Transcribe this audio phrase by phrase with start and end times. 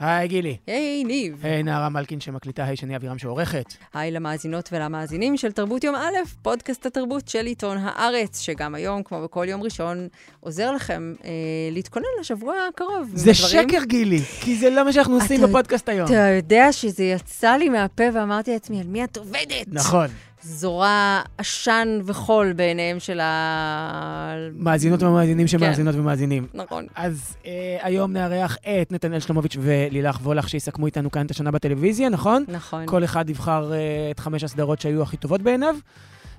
[0.00, 0.56] היי, גילי.
[0.66, 1.40] היי, ניב.
[1.42, 3.74] היי, נערה מלקין שמקליטה, היי, שני אבירם שעורכת.
[3.94, 9.22] היי למאזינות ולמאזינים של תרבות יום א', פודקאסט התרבות של עיתון הארץ, שגם היום, כמו
[9.22, 10.08] בכל יום ראשון,
[10.40, 11.30] עוזר לכם אה,
[11.72, 13.10] להתכונן לשבוע הקרוב.
[13.14, 13.68] זה בדברים...
[13.68, 16.06] שקר, גילי, כי זה לא מה שאנחנו עושים בפודקאסט היום.
[16.06, 19.66] אתה יודע שזה יצא לי מהפה ואמרתי לעצמי, על מי את עובדת?
[19.68, 20.06] נכון.
[20.42, 24.34] זורה עשן וחול בעיניהם של ה...
[24.54, 26.00] מאזינות ומאזינים שמאזינות כן.
[26.00, 26.46] ומאזינים.
[26.54, 26.86] נכון.
[26.94, 32.08] אז אה, היום נארח את נתנאל שלומוביץ' ולילך וולך, שיסכמו איתנו כאן את השנה בטלוויזיה,
[32.08, 32.44] נכון?
[32.48, 32.86] נכון.
[32.86, 33.78] כל אחד יבחר אה,
[34.10, 35.74] את חמש הסדרות שהיו הכי טובות בעיניו,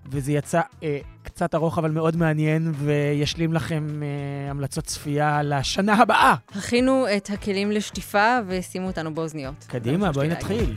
[0.09, 6.35] וזה יצא אה, קצת ארוך אבל מאוד מעניין, וישלים לכם אה, המלצות צפייה לשנה הבאה.
[6.55, 9.65] הכינו את הכלים לשטיפה ושימו אותנו באוזניות.
[9.67, 10.75] קדימה, בואי נתחיל.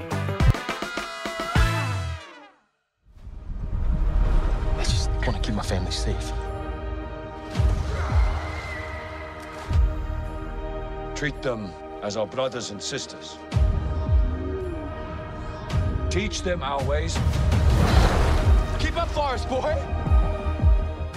[5.27, 6.27] Want to keep my family safe.
[11.20, 11.60] Treat them
[12.02, 13.26] as our brothers and sisters.
[16.10, 17.13] Teach them our ways.
[18.82, 19.74] Keep up, Forest boy!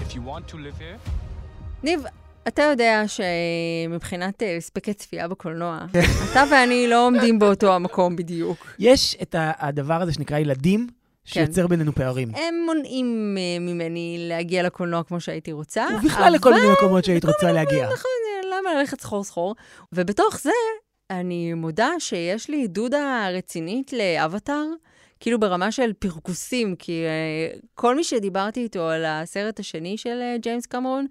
[0.05, 0.97] If you want to live here...
[1.83, 2.03] ניב,
[2.47, 5.85] אתה יודע שמבחינת הספקי צפייה בקולנוע,
[6.31, 8.67] אתה ואני לא עומדים באותו המקום בדיוק.
[8.79, 10.87] יש את הדבר הזה שנקרא ילדים,
[11.27, 11.67] שיוצר כן.
[11.67, 12.31] בינינו פערים.
[12.35, 15.85] הם מונעים uh, ממני להגיע לקולנוע כמו שהייתי רוצה.
[15.93, 16.33] ובכלל אבל...
[16.33, 17.85] לכל מיני מקומות שהיית רוצה להגיע.
[17.85, 18.11] נכון,
[18.51, 19.55] למה ללכת סחור סחור?
[19.93, 20.49] ובתוך זה,
[21.09, 24.65] אני מודה שיש לי דודא רצינית לאבטאר.
[25.19, 30.41] כאילו ברמה של פרכוסים, כי uh, כל מי שדיברתי איתו על הסרט השני של uh,
[30.41, 31.07] ג'יימס קמרון,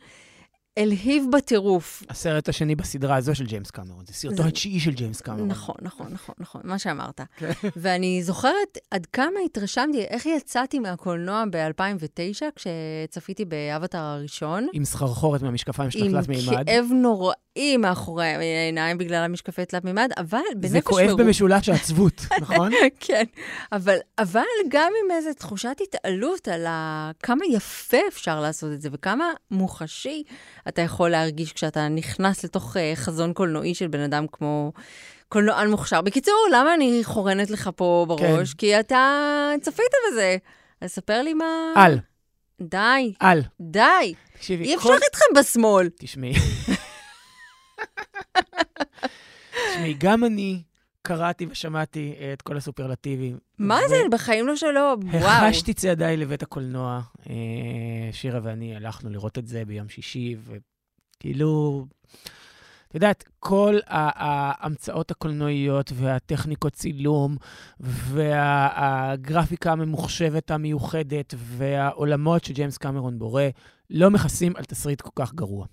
[0.77, 2.03] הלהיב בטירוף.
[2.09, 4.49] הסרט השני בסדרה הזו של ג'יימס קמרון, זה סרטו זה...
[4.49, 5.49] התשיעי של ג'יימס קמרון.
[5.49, 7.21] נכון, נכון, נכון, נכון, מה שאמרת.
[7.37, 7.51] כן.
[7.77, 14.67] ואני זוכרת עד כמה התרשמתי, איך יצאתי מהקולנוע ב-2009, כשצפיתי באבטר הראשון.
[14.73, 16.59] עם סחרחורת מהמשקפיים של תלת מימד.
[16.59, 20.73] עם כאב נוראי מאחורי העיניים בגלל המשקפי תלת מימד, אבל בנפש מרוב...
[20.73, 21.23] זה כואב מרוב...
[21.23, 22.73] במשולש העצבות, נכון?
[23.01, 23.25] כן,
[23.73, 27.11] אבל, אבל גם עם איזו תחושת התעלות על ה...
[27.23, 30.23] כמה יפה אפשר לעשות את זה, וכמה מוחשי.
[30.69, 34.73] אתה יכול להרגיש כשאתה נכנס לתוך uh, חזון קולנועי של בן אדם כמו
[35.29, 36.01] קולנוען מוכשר.
[36.01, 38.51] בקיצור, למה אני חורנת לך פה בראש?
[38.51, 38.59] כן.
[38.59, 40.37] כי אתה צפית בזה.
[40.81, 41.73] אז ספר לי מה...
[41.77, 41.99] על.
[42.61, 43.13] די.
[43.21, 43.43] על.
[43.61, 44.15] די.
[44.35, 44.99] תקשיבי, אי אפשר כל...
[45.05, 45.89] איתכם בשמאל.
[45.99, 46.33] תשמעי.
[49.71, 50.63] תשמעי, גם אני
[51.06, 53.39] קראתי ושמעתי את כל הסופרלטיבים.
[53.58, 53.89] מה ו...
[53.89, 53.96] זה?
[54.11, 55.27] בחיים לא שלו, וואו.
[55.27, 57.00] החשתי צעדיי לבית הקולנוע.
[57.30, 57.34] אה,
[58.12, 61.84] שירה ואני הלכנו לראות את זה ביום שישי, וכאילו,
[62.89, 67.36] את יודעת, כל ההמצאות הקולנועיות והטכניקות צילום
[67.80, 73.42] והגרפיקה הממוחשבת המיוחדת והעולמות שג'יימס קמרון בורא,
[73.90, 75.67] לא מכסים על תסריט כל כך גרוע.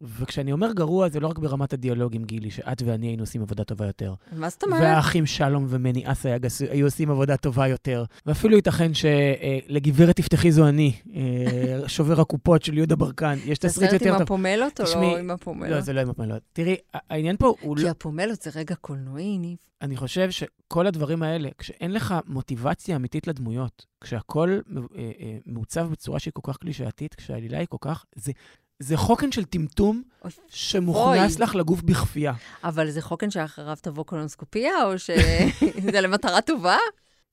[0.00, 3.86] וכשאני אומר גרוע, זה לא רק ברמת הדיאלוגים, גילי, שאת ואני היינו עושים עבודה טובה
[3.86, 4.14] יותר.
[4.32, 4.80] מה זאת אומרת?
[4.82, 6.36] והאחים שלום ומני אסה
[6.70, 8.04] היו עושים עבודה טובה יותר.
[8.26, 13.98] ואפילו ייתכן שלגברת תפתחי זו אני, אה, שובר הקופות של יהודה ברקן, יש תסריט יותר
[13.98, 14.08] טוב.
[14.08, 15.70] זה סרט עם הפומלות או לא עם הפומלות?
[15.70, 16.42] לא, זה לא עם הפומלות.
[16.52, 16.76] תראי,
[17.10, 17.82] העניין פה הוא לא...
[17.82, 19.58] כי הפומלות זה רגע קולנועי, ניב.
[19.82, 26.18] אני חושב שכל הדברים האלה, כשאין לך מוטיבציה אמיתית לדמויות, כשהכול אה, אה, מעוצב בצורה
[26.18, 28.04] שהיא כל כך קלישאתית, כשהעלילה היא כל כך...
[28.14, 28.32] זה,
[28.78, 30.02] זה חוקן של טמטום
[30.48, 32.32] שמוכנס לך לגוף בכפייה.
[32.64, 36.76] אבל זה חוקן שאחריו תבוא קולונוסקופיה, או שזה למטרה טובה?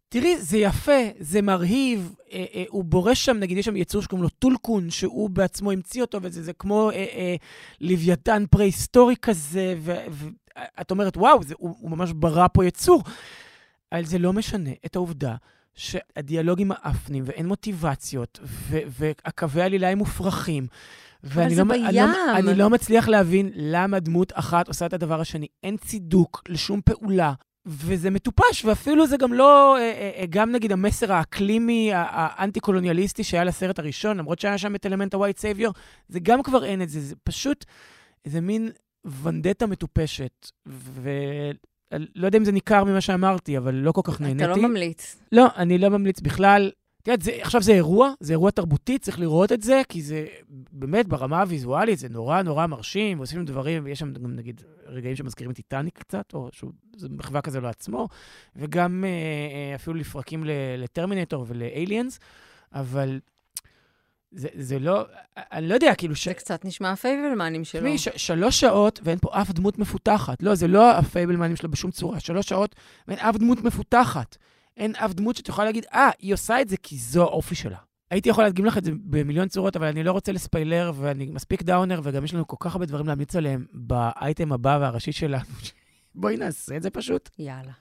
[0.10, 4.24] תראי, זה יפה, זה מרהיב, אה, אה, הוא בורש שם, נגיד, יש שם יצור שקוראים
[4.24, 7.36] לו טולקון, שהוא בעצמו המציא אותו, וזה זה כמו אה, אה,
[7.82, 13.04] לוויתן פרה-היסטורי כזה, ואת אומרת, וואו, זה, הוא, הוא ממש ברא פה יצור.
[13.92, 15.36] אבל זה לא משנה את העובדה
[15.76, 20.68] שהדיאלוגים מאפנים, ואין מוטיבציות, והקווי העלילה הם מופרכים.
[21.24, 21.86] אבל זה לא, בים.
[21.86, 25.48] אני לא, אני לא מצליח להבין למה דמות אחת עושה את הדבר השני.
[25.64, 27.34] אין צידוק לשום פעולה.
[27.66, 33.44] וזה מטופש, ואפילו זה גם לא, אה, אה, אה, גם נגיד המסר האקלימי, האנטי-קולוניאליסטי שהיה
[33.44, 35.72] לסרט הראשון, למרות שהיה שם את אלמנט ה-white savior,
[36.08, 37.66] זה גם כבר אין את זה, זה פשוט
[38.26, 38.72] איזה מין
[39.24, 40.52] ונדטה מטופשת.
[41.92, 44.44] ולא יודע אם זה ניכר ממה שאמרתי, אבל לא כל כך נהניתי.
[44.44, 45.18] אתה לא ממליץ.
[45.32, 46.72] לא, אני לא ממליץ בכלל.
[47.02, 50.26] את יודעת, עכשיו זה אירוע, זה אירוע תרבותי, צריך לראות את זה, כי זה
[50.72, 55.52] באמת ברמה הוויזואלית, זה נורא נורא מרשים, ועושים דברים, ויש שם גם נגיד רגעים שמזכירים
[55.52, 58.08] את טיטניק קצת, או שזה מחווה כזה לעצמו,
[58.56, 60.44] וגם אה, אה, אפילו לפרקים
[60.78, 62.20] לטרמינטור ולאליאנס,
[62.74, 63.20] אבל
[64.36, 65.06] זה, זה לא,
[65.38, 66.28] אני לא יודע, כאילו ש...
[66.28, 67.82] זה קצת נשמע הפייבלמנים שלו.
[67.82, 70.44] תשמעי, ש- שלוש שעות ואין פה אף דמות מפותחת.
[70.44, 72.20] לא, זה לא הפייבלמנים שלו בשום צורה.
[72.20, 72.76] שלוש שעות
[73.08, 74.38] ואין אף דמות מפותחת.
[74.78, 77.78] אין אף דמות שאת יכולה להגיד, אה, היא עושה את זה כי זו האופי שלה.
[78.12, 81.64] הייתי יכול להדגים לך את זה במיליון צורות, אבל אני לא רוצה לספיילר, ואני מספיק
[81.64, 85.44] דאונר, וגם יש לנו כל כך הרבה דברים להמליץ עליהם באייטם הבא והראשי שלנו.
[86.16, 87.30] בואי נעשה את זה פשוט.
[87.40, 87.72] יאללה.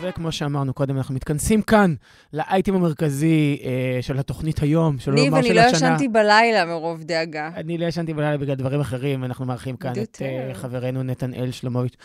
[0.00, 1.94] וכמו שאמרנו קודם, אנחנו מתכנסים כאן
[2.32, 5.76] לאייטם המרכזי אה, של התוכנית היום, שלא ניב, לומר אני של לא השנה.
[5.76, 7.50] ישנתי בלילה מרוב דאגה.
[7.56, 10.22] אני לא ישנתי בלילה בגלל דברים אחרים, אנחנו מארחים כאן את.
[10.22, 11.96] אה, חברנו נתנאל שלומוביץ'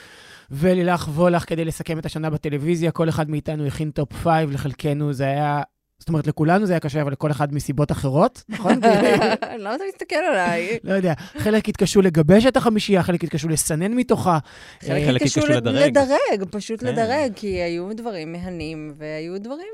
[0.52, 2.92] ולילך וולך כדי לסכם את השנה בטלוויזיה.
[2.92, 5.62] כל אחד מאיתנו הכין top five, לחלקנו זה היה...
[6.00, 8.74] זאת אומרת, לכולנו זה היה קשה, אבל לכל אחד מסיבות אחרות, נכון?
[9.60, 10.78] למה אתה מסתכל עליי?
[10.84, 14.40] לא יודע, חלק התקשו לגבש את החמישייה, חלק התקשו לסנן מתוכה.
[14.82, 15.98] חלק אה, חלק התקשו התקשו לד- לדרג.
[15.98, 16.88] לדרג, פשוט כן.
[16.88, 19.68] לדרג, כי היו דברים מהנים והיו דברים...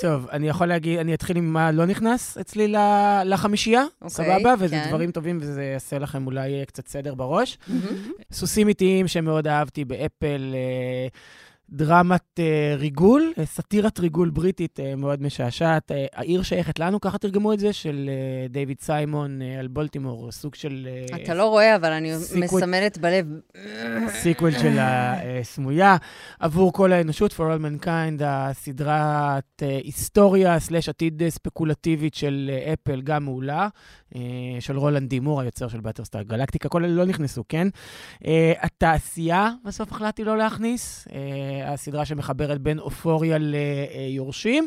[0.00, 2.72] טוב, אני יכול להגיד, אני אתחיל עם מה לא נכנס אצלי
[3.24, 4.54] לחמישייה, אוקיי, סבבה?
[4.58, 4.88] וזה כן.
[4.88, 7.58] דברים טובים וזה יעשה לכם אולי אה, קצת סדר בראש.
[8.32, 11.08] סוסים איטיים שמאוד אהבתי באפל, אה,
[11.70, 12.44] דרמת אה,
[12.78, 15.92] ריגול, אה, סאטירת ריגול בריטית אה, מאוד משעשעת.
[15.92, 20.32] אה, העיר שייכת לנו, ככה תרגמו את זה, של אה, דיוויד סיימון אה, על בולטימור,
[20.32, 20.88] סוג של...
[21.12, 23.26] אה, אתה לא רואה, אבל אני sequel- מסמנת בלב.
[24.08, 25.96] sequel של הסמויה.
[26.40, 33.00] עבור כל האנושות, For All Mankind, הסדרת אה, היסטוריה slash עתיד ספקולטיבית של אה, אפל,
[33.02, 33.68] גם מעולה,
[34.60, 35.19] של רונלד ד.
[35.19, 37.68] מור, היוצר של באטלסטאר גלקטיקה, כל אלה לא נכנסו, כן?
[38.26, 44.66] אה, התעשייה, בסוף החלטתי לא להכניס, אה, הסדרה שמחברת בין אופוריה ליורשים,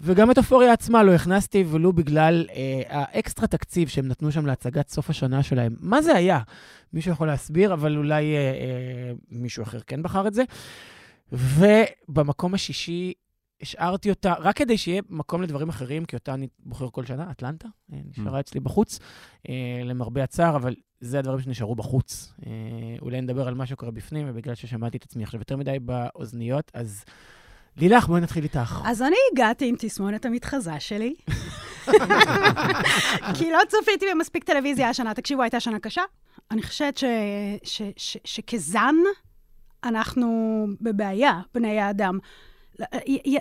[0.00, 4.88] וגם את אופוריה עצמה לא הכנסתי, ולו בגלל אה, האקסטרה תקציב שהם נתנו שם להצגת
[4.88, 5.76] סוף השנה שלהם.
[5.80, 6.40] מה זה היה?
[6.92, 10.42] מישהו יכול להסביר, אבל אולי אה, אה, מישהו אחר כן בחר את זה.
[11.32, 13.12] ובמקום השישי
[13.60, 17.68] השארתי אותה, רק כדי שיהיה מקום לדברים אחרים, כי אותה אני בוחר כל שנה, אטלנטה,
[17.92, 18.98] אה, נשארה אצלי בחוץ,
[19.48, 22.32] אה, למרבה הצער, אבל זה הדברים שנשארו בחוץ.
[22.46, 22.52] אה,
[23.00, 27.04] אולי נדבר על מה שקורה בפנים, ובגלל ששמעתי את עצמי עכשיו יותר מדי באוזניות, אז
[27.76, 28.82] לילך, בואי נתחיל איתך.
[28.84, 31.14] אז אני הגעתי עם תסמונת המתחזה שלי.
[33.38, 35.14] כי לא צפיתי במספיק טלוויזיה השנה.
[35.14, 36.02] תקשיבו, הייתה שנה קשה.
[36.50, 37.04] אני חושבת ש,
[37.64, 38.94] ש, ש, שכזן
[39.84, 42.18] אנחנו בבעיה, בני האדם.
[42.78, 42.86] לא-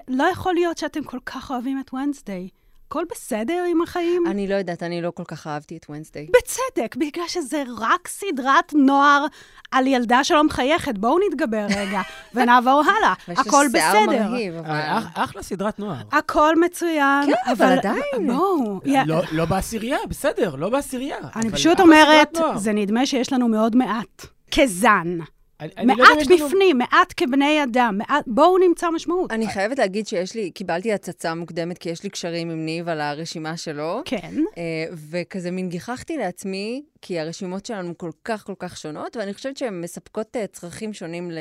[0.07, 2.49] לא יכול להיות שאתם כל כך אוהבים את ונסדיי.
[2.87, 4.23] הכל בסדר עם החיים?
[4.27, 6.27] אני לא יודעת, אני לא כל כך אהבתי את ונסדיי.
[6.37, 9.25] בצדק, בגלל שזה רק סדרת נוער
[9.71, 10.97] על ילדה שלא מחייכת.
[10.97, 12.01] בואו נתגבר רגע
[12.33, 13.13] ונעבור הלאה.
[13.27, 14.29] ויש הכל לה שיער בסדר.
[14.29, 14.69] מרהיב, אבל...
[14.69, 16.01] אה, אח- אחלה סדרת נוער.
[16.11, 17.25] הכל מצוין.
[17.25, 18.27] כן, אבל עדיין.
[18.27, 18.79] בואו.
[19.05, 21.17] לא- לא בעשירייה, בסדר, לא בעשירייה.
[21.35, 22.37] אני פשוט אומרת.
[22.55, 24.25] זה נדמה שיש לנו מאוד מעט.
[24.51, 25.17] כזן.
[25.61, 27.97] אני- אני לא מעט לנו- בפנים, מעט כבני אדם.
[27.97, 29.31] מעט- בואו נמצא משמעות.
[29.31, 33.01] אני חייבת להגיד שיש לי, קיבלתי הצצה מוקדמת, כי יש לי קשרים עם ניב על
[33.01, 34.01] הרשימה שלו.
[34.05, 34.33] כן.
[34.57, 34.63] אה,
[35.09, 39.81] וכזה מין גיחכתי לעצמי, כי הרשימות שלנו כל כך כל כך שונות, ואני חושבת שהן
[39.81, 41.37] מספקות אה, צרכים שונים ל-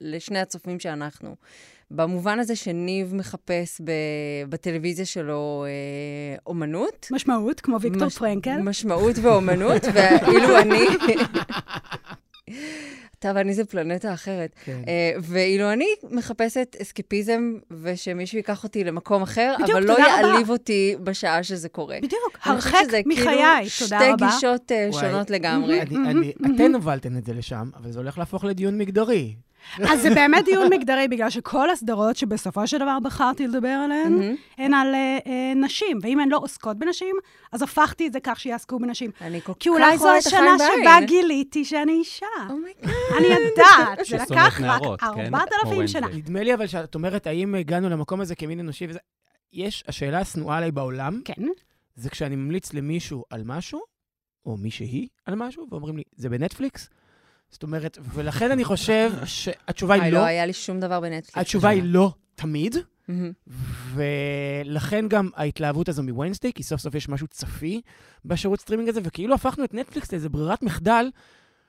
[0.00, 1.36] לשני הצופים שאנחנו.
[1.90, 3.90] במובן הזה שניב מחפש ב-
[4.48, 7.06] בטלוויזיה שלו אה, אומנות.
[7.10, 8.58] משמעות, כמו ויקטור מש- פרנקל.
[8.62, 10.84] משמעות ואומנות, ואילו אני...
[13.18, 14.50] אתה ואני זה פלנטה אחרת.
[14.64, 14.80] כן.
[14.88, 20.28] אה, ואילו אני מחפשת אסקפיזם, ושמישהו ייקח אותי למקום אחר, בדיוק, אבל לא תודה רבה.
[20.28, 21.96] יעליב אותי בשעה שזה קורה.
[22.02, 24.26] בדיוק, אני חושבת הרחק שזה מחיי, כאילו תודה שתי רבה.
[24.26, 25.04] גישות אה, וואי.
[25.04, 25.80] שונות לגמרי.
[25.82, 29.34] אני- אני- אתן הובלתן את זה לשם, אבל זה הולך להפוך לדיון מגדרי.
[29.90, 34.34] אז זה באמת דיון מגדרי, בגלל שכל הסדרות שבסופו של דבר בחרתי לדבר עליהן, מהמם.
[34.58, 35.98] הן על אה, אה, נשים.
[36.02, 37.16] ואם הן לא עוסקות בנשים,
[37.52, 39.10] אז הפכתי את זה כך שיעסקו בנשים.
[39.20, 40.56] אני כל כך כי אולי זו השנה.
[40.58, 42.26] שבה גיליתי שאני אישה.
[42.50, 42.90] Oh my god.
[43.18, 45.34] אני יודעת, זה לקח רק נערות, כן?
[45.34, 46.06] 4,000 כמו שנה.
[46.08, 48.98] נדמה לי אבל שאת אומרת, האם הגענו למקום הזה כמין אנושי וזה...
[49.52, 51.42] יש, השאלה השנואה עליי בעולם, כן.
[51.96, 53.80] זה כשאני ממליץ למישהו על משהו,
[54.46, 56.88] או מישהי על משהו, ואומרים לי, זה בנטפליקס?
[57.56, 60.24] זאת אומרת, ולכן אני חושב שהתשובה היא לא לא.
[60.24, 61.38] היה לי שום דבר בנטפליקס.
[61.38, 62.76] התשובה היא לא תמיד.
[63.94, 67.80] ולכן גם ההתלהבות הזו מוונסדיי, כי סוף סוף יש משהו צפי
[68.24, 71.10] בשירות סטרימינג הזה, וכאילו הפכנו את נטפליקס לאיזה ברירת מחדל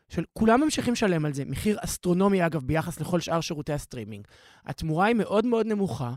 [0.10, 1.46] של כולם ממשיכים לשלם על זה.
[1.46, 4.28] מחיר אסטרונומי, אגב, ביחס לכל שאר שירותי הסטרימינג.
[4.66, 6.14] התמורה היא מאוד מאוד נמוכה,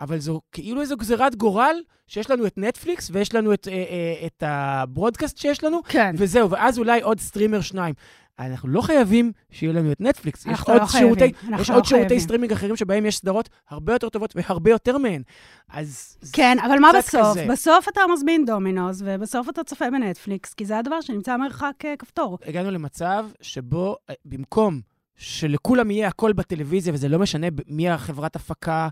[0.00, 4.26] אבל זו כאילו איזו גזירת גורל שיש לנו את נטפליקס ויש לנו את, אה, אה,
[4.26, 6.14] את ה broadcast שיש לנו, כן.
[6.18, 7.94] וזהו, ואז אולי עוד סטרימר שניים.
[8.38, 10.40] אנחנו לא חייבים שיהיה לנו את נטפליקס.
[10.40, 12.24] יש אנחנו עוד לא חייבים, שירותי, אנחנו יש לא עוד שירותי חייבים.
[12.24, 15.22] סטרימינג אחרים שבהם יש סדרות הרבה יותר טובות והרבה יותר מהן.
[15.68, 16.18] אז...
[16.32, 17.20] כן, אבל מה בסוף?
[17.30, 17.46] כזה.
[17.50, 22.38] בסוף אתה מזמין דומינוס, ובסוף אתה צופה בנטפליקס, כי זה הדבר שנמצא מרחק אה, כפתור.
[22.46, 24.80] הגענו למצב שבו אה, במקום
[25.16, 28.88] שלכולם יהיה הכל בטלוויזיה, וזה לא משנה מי החברת הפקה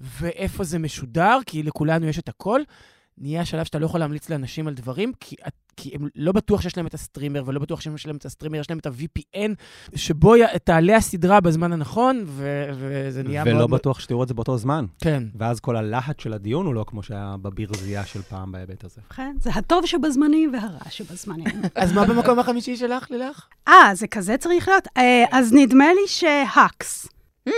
[0.00, 2.60] ואיפה זה משודר, כי לכולנו יש את הכל,
[3.20, 5.36] נהיה שלב שאתה לא יכול להמליץ לאנשים על דברים, כי,
[5.76, 8.70] כי הם לא בטוח שיש להם את הסטרימר, ולא בטוח שיש להם את הסטרימר, יש
[8.70, 9.50] להם את ה-VPN,
[9.94, 10.40] שבו י...
[10.64, 12.68] תעלה הסדרה בזמן הנכון, ו...
[12.74, 13.68] וזה נהיה ולא מאוד...
[13.68, 14.86] ולא בטוח שתראו את זה באותו זמן.
[15.00, 15.22] כן.
[15.38, 19.00] ואז כל הלהט של הדיון הוא לא כמו שהיה בברזייה של פעם בהיבט הזה.
[19.16, 21.62] כן, זה הטוב שבזמנים והרע שבזמנים.
[21.74, 23.46] אז מה במקום החמישי שלך, לילך?
[23.68, 24.88] אה, זה כזה צריך להיות?
[24.96, 27.08] אה, אז נדמה לי שהאקס.
[27.48, 27.52] Mm.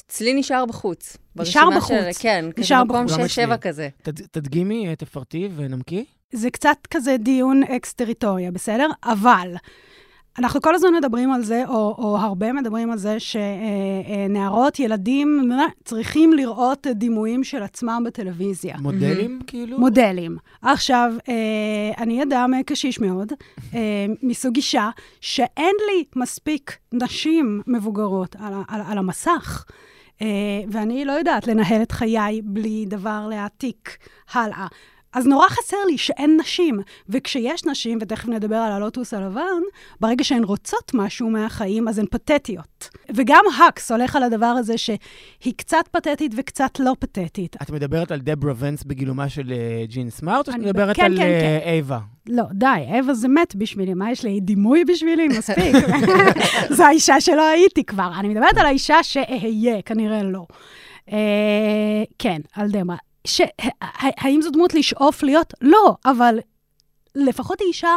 [0.00, 1.16] אצלי נשאר בחוץ.
[1.42, 1.90] נשאר בחוץ.
[1.90, 3.38] של, כן, נשאר כזה מקום בחוץ.
[3.38, 3.88] 6-7 כזה.
[4.02, 4.26] תד...
[4.26, 6.04] תדגימי, אה, תפרטי ונמקי.
[6.32, 8.88] זה קצת כזה דיון אקס-טריטוריה, בסדר?
[9.04, 9.54] אבל
[10.38, 15.50] אנחנו כל הזמן מדברים על זה, או, או הרבה מדברים על זה, שנערות, ילדים,
[15.84, 18.76] צריכים לראות דימויים של עצמם בטלוויזיה.
[18.78, 19.78] מודלים, כאילו?
[19.78, 20.36] מודלים.
[20.62, 21.34] עכשיו, אה,
[22.02, 23.32] אני אדם קשיש מאוד,
[23.74, 24.90] אה, מסוג אישה,
[25.20, 29.64] שאין לי מספיק נשים מבוגרות על, על, על המסך.
[30.22, 30.26] אה,
[30.70, 33.98] ואני לא יודעת לנהל את חיי בלי דבר להעתיק
[34.32, 34.66] הלאה.
[35.12, 39.62] אז נורא חסר לי שאין נשים, וכשיש נשים, ותכף נדבר על הלוטוס הלבן,
[40.00, 42.88] ברגע שהן רוצות משהו מהחיים, אז הן פתטיות.
[43.14, 47.56] וגם האקס הולך על הדבר הזה שהיא קצת פתטית וקצת לא פתטית.
[47.62, 51.16] את מדברת על דברה ונס בגילומה של uh, ג'ין סמארט, או שאת מדברת כן, על
[51.16, 51.68] כן, אה, כן.
[51.68, 51.98] אייבה?
[52.28, 54.40] לא, די, אווה זה מת בשבילי, מה יש לי?
[54.40, 55.28] דימוי בשבילי?
[55.28, 55.76] מספיק.
[56.76, 58.10] זו האישה שלא הייתי כבר.
[58.18, 60.46] אני מדברת על האישה שאהיה, כנראה לא.
[61.12, 63.05] אה, כן, על דמרה.
[63.26, 63.40] ש...
[64.00, 65.54] האם זו דמות לשאוף להיות?
[65.60, 66.38] לא, אבל
[67.14, 67.96] לפחות היא אישה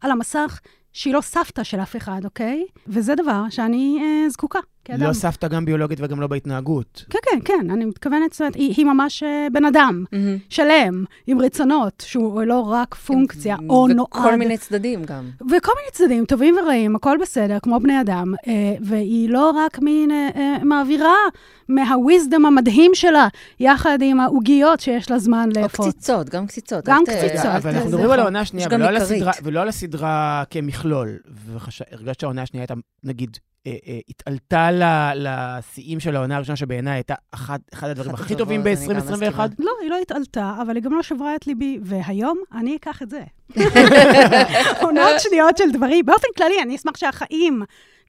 [0.00, 0.60] על המסך
[0.92, 2.66] שהיא לא סבתא של אף אחד, אוקיי?
[2.86, 4.58] וזה דבר שאני אה, זקוקה
[4.88, 5.02] כאדם.
[5.08, 7.04] לא סבתא גם ביולוגית וגם לא בהתנהגות.
[7.10, 10.04] כן, כן, כן, אני מתכוונת, זאת אומרת, היא, היא ממש אה, בן אדם.
[10.12, 10.36] מהמם.
[10.48, 14.08] שלם, עם רצונות, שהוא לא רק פונקציה, או נועד.
[14.10, 15.24] וכל מיני צדדים גם.
[15.50, 20.10] וכל מיני צדדים, טובים ורעים, הכל בסדר, כמו בני אדם, אה, והיא לא רק מין
[20.10, 21.14] אה, אה, מעבירה
[21.68, 23.28] מהוויזדום המדהים שלה,
[23.60, 25.86] יחד עם העוגיות שיש לה זמן או לאפות.
[25.94, 26.84] קציצות, גם קציצות.
[26.84, 27.46] גם אל ת- קציצות.
[27.46, 28.20] אבל אנחנו מדברים על.
[28.20, 28.96] העונה השנייה, ולא על.
[28.96, 31.08] הסדרה- ולא על הסדרה כמכלול.
[31.90, 33.38] והרגשת שהעונה השנייה הייתה, נגיד,
[34.08, 38.94] התעלתה ל- לשיאים של העונה הראשונה, שבעיניי הייתה אחד אחד הדברים הכי טובים הטובות, אני
[39.00, 39.22] גם ב-2021.
[39.22, 39.46] מסכימה.
[39.58, 43.10] לא, היא לא התעלתה, אבל היא גם לא שברה את ליבי, והיום אני אקח את
[43.10, 43.20] זה.
[44.82, 46.06] עונות שניות של דברים.
[46.06, 47.62] באופן כללי, אני אשמח שהחיים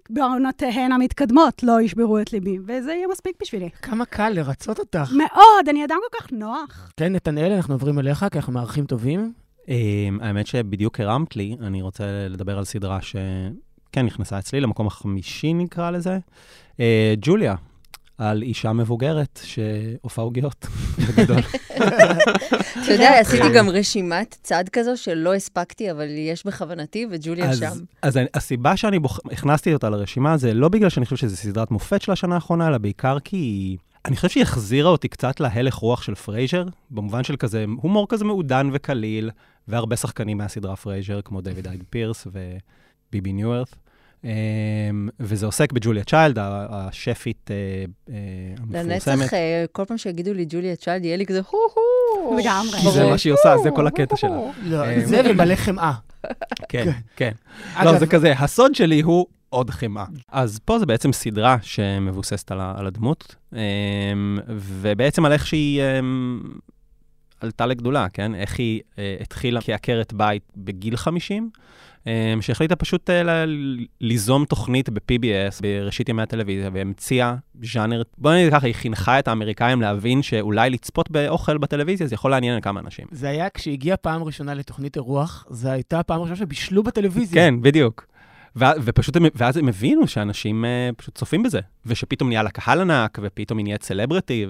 [0.09, 3.69] בעונותיהן המתקדמות לא ישברו את ליבי, וזה יהיה מספיק בשבילי.
[3.81, 5.11] כמה קל לרצות אותך.
[5.17, 6.91] מאוד, אני אדם כל כך נוח.
[6.97, 9.33] כן, נתנאל, אנחנו עוברים אליך, כי אנחנו מארחים טובים.
[9.67, 12.99] אמ, האמת שבדיוק הרמת לי, אני רוצה לדבר על סדרה
[13.91, 16.17] שכן נכנסה אצלי, למקום החמישי נקרא לזה.
[16.79, 17.55] אה, ג'וליה,
[18.17, 20.67] על אישה מבוגרת שעופה עוגיות,
[21.07, 21.39] בגדול.
[22.83, 27.71] אתה יודע, עשיתי גם רשימת צד כזו שלא הספקתי, אבל יש בכוונתי, וג'וליה אז, שם.
[28.01, 29.19] אז אני- הסיבה שאני בוח...
[29.31, 32.77] הכנסתי אותה לרשימה זה לא בגלל שאני חושב שזו סדרת מופת של השנה האחרונה, אלא
[32.77, 37.65] בעיקר כי אני חושב שהיא החזירה אותי קצת להלך רוח של פרייזר, במובן של כזה
[37.81, 39.29] הומור כזה מעודן וקליל,
[39.67, 42.27] והרבה שחקנים מהסדרה פרייזר, כמו דיוויד הייד פירס
[43.09, 43.75] וביבי ניוארת.
[44.23, 44.25] Um,
[45.19, 48.11] וזה עוסק בג'וליה צ'יילד, השפית uh, uh,
[48.61, 49.07] המפורסמת.
[49.07, 52.37] לנצח, אה, כל פעם שיגידו לי ג'וליה צ'יילד, יהיה לי כזה הו-הו.
[52.37, 52.79] לגמרי.
[52.81, 54.39] כי זה מה שהיא עושה, זה כל הקטע שלה.
[54.63, 55.93] לא, אה, זה ומלא חמאה.
[56.69, 57.31] כן, כן.
[57.73, 60.05] אגב, לא, זה כזה, הסוד שלי הוא עוד חמאה.
[60.31, 63.35] אז פה זה בעצם סדרה שמבוססת על, על הדמות,
[64.47, 65.81] ובעצם על איך שהיא
[67.41, 68.35] עלתה לגדולה, כן?
[68.35, 71.49] איך היא אה, התחילה כעקרת בית בגיל 50, אמ,
[72.41, 73.45] שהחליטה פשוט אה,
[74.01, 79.81] ליזום תוכנית ב-PBS, בראשית ימי הטלוויזיה, והמציאה ז'אנר, בוא נגיד ככה, היא חינכה את האמריקאים
[79.81, 83.05] להבין שאולי לצפות באוכל בטלוויזיה זה יכול לעניין כמה אנשים.
[83.11, 87.43] זה היה כשהגיעה פעם ראשונה לתוכנית אירוח, זו הייתה הפעם הראשונה שבישלו בטלוויזיה.
[87.43, 88.05] כן, בדיוק.
[88.55, 93.19] ו- ופשוט, ואז הם הבינו שאנשים uh, פשוט צופים בזה, ושפתאום נהיה לה קהל ענק,
[93.21, 94.45] ופתאום היא נהיית סלבריטי,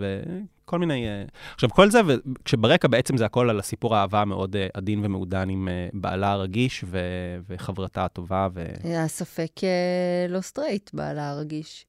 [0.69, 1.05] וכל מיני...
[1.27, 1.31] Uh...
[1.55, 2.01] עכשיו, כל זה,
[2.45, 6.83] כשברקע בעצם זה הכל על הסיפור האהבה המאוד uh, עדין ומעודן עם uh, בעלה הרגיש
[6.87, 6.99] ו-
[7.49, 8.47] וחברתה הטובה.
[8.53, 8.65] ו...
[8.83, 9.69] היה ספק אה,
[10.29, 11.85] לא סטרייט, בעלה הרגיש.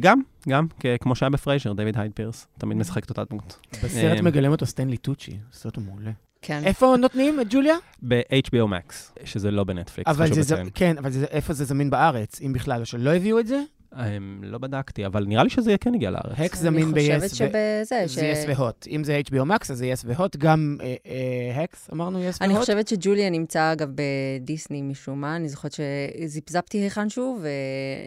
[0.00, 0.66] גם, גם,
[1.00, 3.58] כמו שהיה בפרייזר, דויד הייד פירס, תמיד משחק את אותה דמות.
[3.84, 6.10] בסרט אה, מגלם אותו סטנלי טוצ'י, סרט מעולה.
[6.42, 6.62] כן.
[6.64, 7.76] איפה נותנים את ג'וליה?
[8.08, 8.92] ב-HBO Max,
[9.24, 10.68] שזה לא בנטפליקס, אבל חשוב לציין.
[10.74, 13.60] כן, אבל זה- איפה זה זמין בארץ, אם בכלל, או שלא הביאו את זה?
[13.92, 13.96] Um,
[14.42, 16.38] לא בדקתי, אבל נראה לי שזה כן הגיע לארץ.
[16.38, 18.14] האקס זמין אני ב-yes חושבת שבזה, ש...
[18.14, 18.86] זה יס והוט.
[18.90, 20.36] אם זה HBO Max, אז זה יס והוט.
[20.36, 22.42] גם אה, אה, האקס, אמרנו יס והוט?
[22.42, 25.36] אני חושבת שג'וליה נמצא, אגב, בדיסני משום מה.
[25.36, 27.40] אני זוכרת שזיפזפתי היכנשהו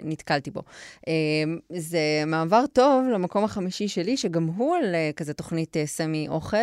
[0.03, 0.61] ונתקלתי בו.
[1.07, 1.13] אה,
[1.69, 6.57] זה מעבר טוב למקום החמישי שלי, שגם הוא על אה, כזה תוכנית אה, סמי אוכל,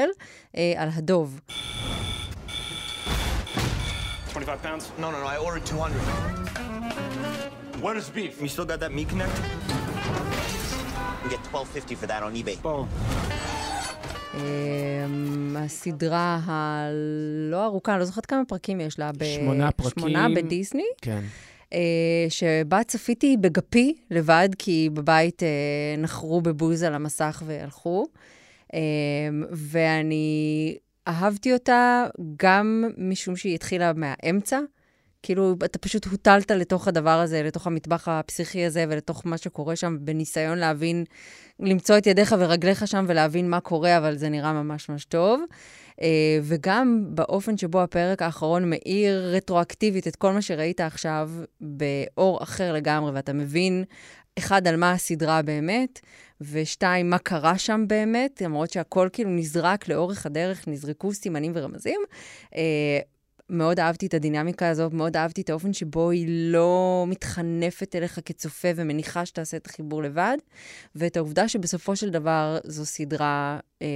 [0.57, 1.41] אה, על הדוב.
[4.27, 4.93] 25 pounds?
[4.99, 7.58] No, no, no, I ordered 200.
[7.83, 8.35] Where's beef?
[8.43, 9.37] You still got that meat connect?
[11.25, 12.57] You get 12.50 for that on eBay.
[12.63, 12.87] Boom.
[14.35, 15.07] אה,
[15.65, 19.11] הסדרה הלא ארוכה, אני לא זוכרת כמה פרקים יש לה.
[19.13, 19.91] ב- שמונה פרקים.
[19.99, 20.85] שמונה בדיסני.
[21.03, 21.21] כן.
[21.73, 25.49] אה, שבה צפיתי בגפי לבד, כי בבית אה,
[25.99, 28.07] נחרו בבוז על המסך והלכו.
[28.75, 28.79] אה,
[29.53, 30.77] ואני
[31.09, 32.07] אהבתי אותה
[32.37, 34.61] גם משום שהיא התחילה מהאמצע.
[35.23, 39.97] כאילו, אתה פשוט הוטלת לתוך הדבר הזה, לתוך המטבח הפסיכי הזה ולתוך מה שקורה שם,
[40.01, 41.05] בניסיון להבין,
[41.61, 45.41] למצוא את ידיך ורגליך שם ולהבין מה קורה, אבל זה נראה ממש ממש טוב.
[46.03, 52.73] אה, וגם באופן שבו הפרק האחרון מאיר רטרואקטיבית את כל מה שראית עכשיו באור אחר
[52.73, 53.85] לגמרי, ואתה מבין,
[54.39, 56.01] אחד, על מה הסדרה באמת,
[56.41, 62.01] ושתיים, מה קרה שם באמת, למרות שהכל כאילו נזרק לאורך הדרך, נזרקו סימנים ורמזים.
[63.51, 68.69] מאוד אהבתי את הדינמיקה הזאת, מאוד אהבתי את האופן שבו היא לא מתחנפת אליך כצופה
[68.77, 70.37] ומניחה שתעשה את החיבור לבד,
[70.95, 73.87] ואת העובדה שבסופו של דבר זו סדרה אה,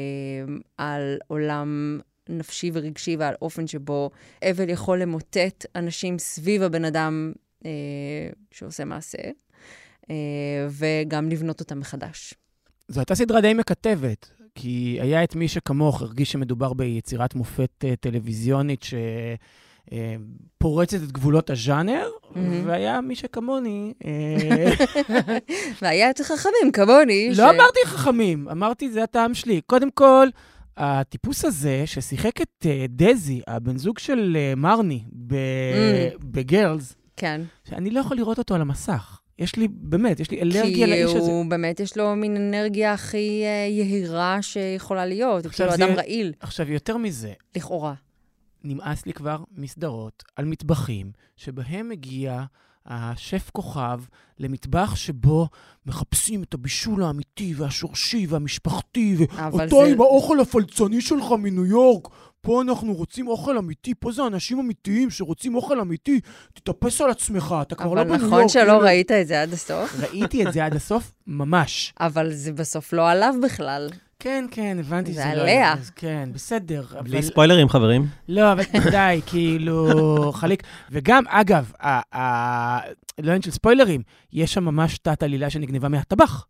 [0.77, 4.11] על עולם נפשי ורגשי ועל אופן שבו
[4.51, 7.33] אבל יכול למוטט אנשים סביב הבן אדם
[7.65, 7.71] אה,
[8.51, 9.19] שעושה מעשה,
[10.11, 10.17] אה,
[10.71, 12.35] וגם לבנות אותם מחדש.
[12.89, 17.97] זו הייתה סדרה די מקטבת, כי היה את מי שכמוך הרגיש שמדובר ביצירת מופת uh,
[18.01, 18.85] טלוויזיונית
[20.59, 22.07] שפורצת את גבולות הז'אנר.
[22.67, 23.93] והיה מי שכמוני...
[24.05, 24.73] אה,
[25.83, 29.61] והיה את החכמים כמוני, לא אמרתי חכמים, אמרתי זה הטעם שלי.
[29.67, 30.29] קודם כל,
[30.77, 36.19] הטיפוס הזה ששיחק את אה, דזי, הבן זוג של אה, מרני ב- Mm.
[36.25, 37.41] בגרלס, כן.
[37.69, 39.21] שאני לא יכול לראות אותו על המסך.
[39.39, 41.19] יש לי, באמת, יש לי אלרגיה כי לאיש הזה.
[41.31, 45.45] הוא באמת, יש לו מין אנרגיה הכי אה, יהירה שיכולה להיות.
[45.45, 47.95] הוא כאילו אדם רעיל, עכשיו, יותר מזה, לכאורה.
[48.65, 52.43] נמאס לי כבר מסדרות על מטבחים, שבהם מגיע
[52.87, 54.01] השף כוכב
[54.39, 55.49] למטבח שבו
[55.87, 59.17] מחפשים את הבישול האמיתי והשורשי והמשפחתי,
[59.53, 62.09] ואתה זה- עם האוכל הפלצני שלך מניו יורק,
[62.43, 66.21] פה אנחנו רוצים אוכל אמיתי, פה זה אנשים אמיתיים שרוצים אוכל אמיתי,
[66.55, 68.33] תתאפס על עצמך, אתה כבר לא אבל בניו יורק.
[68.33, 71.93] נכון שלא ילד." ראית את זה עד הסוף, ראיתי את זה עד הסוף, ממש.
[72.01, 73.91] אבל זה בסוף לא עליו בכלל.
[74.19, 75.41] כן, כן, הבנתי זה שזה לא...
[75.43, 75.73] עליה.
[75.73, 76.85] אז כן, בסדר.
[77.03, 78.07] בלי אבל- ספוילרים, חברים.
[78.29, 80.63] לא, אבל די, כאילו, חליק.
[80.91, 81.73] וגם, אגב,
[83.19, 86.47] לא עניין של ספוילרים, יש שם ממש תת-עלילה שנגנבה מהטבח.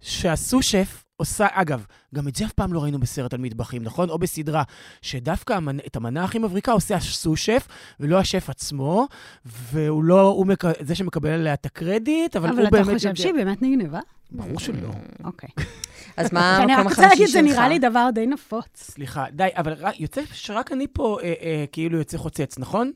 [0.00, 4.10] שהסו שף עושה, אגב, גם את זה אף פעם לא ראינו בסרט על מטבחים, נכון?
[4.10, 4.62] או בסדרה,
[5.02, 5.78] שדווקא המנ...
[5.86, 7.66] את המנה הכי מבריקה עושה הסו שף,
[8.00, 9.06] ולא השף עצמו,
[9.46, 10.64] והוא לא, הוא מק...
[10.80, 14.00] זה שמקבל עליה את הקרדיט, אבל, אבל הוא אתה באמת חושב שהיא באמת נגנבה?
[14.30, 14.88] ברור שלא.
[15.24, 15.50] אוקיי.
[16.16, 17.32] אז מה אני רק המקום רוצה החמישי להגיד, שלך?
[17.32, 18.66] זה נראה לי דבר די נפוץ.
[18.76, 22.92] סליחה, די, אבל רק- יוצא שרק אני פה אה, אה, כאילו יוצא חוצץ, נכון?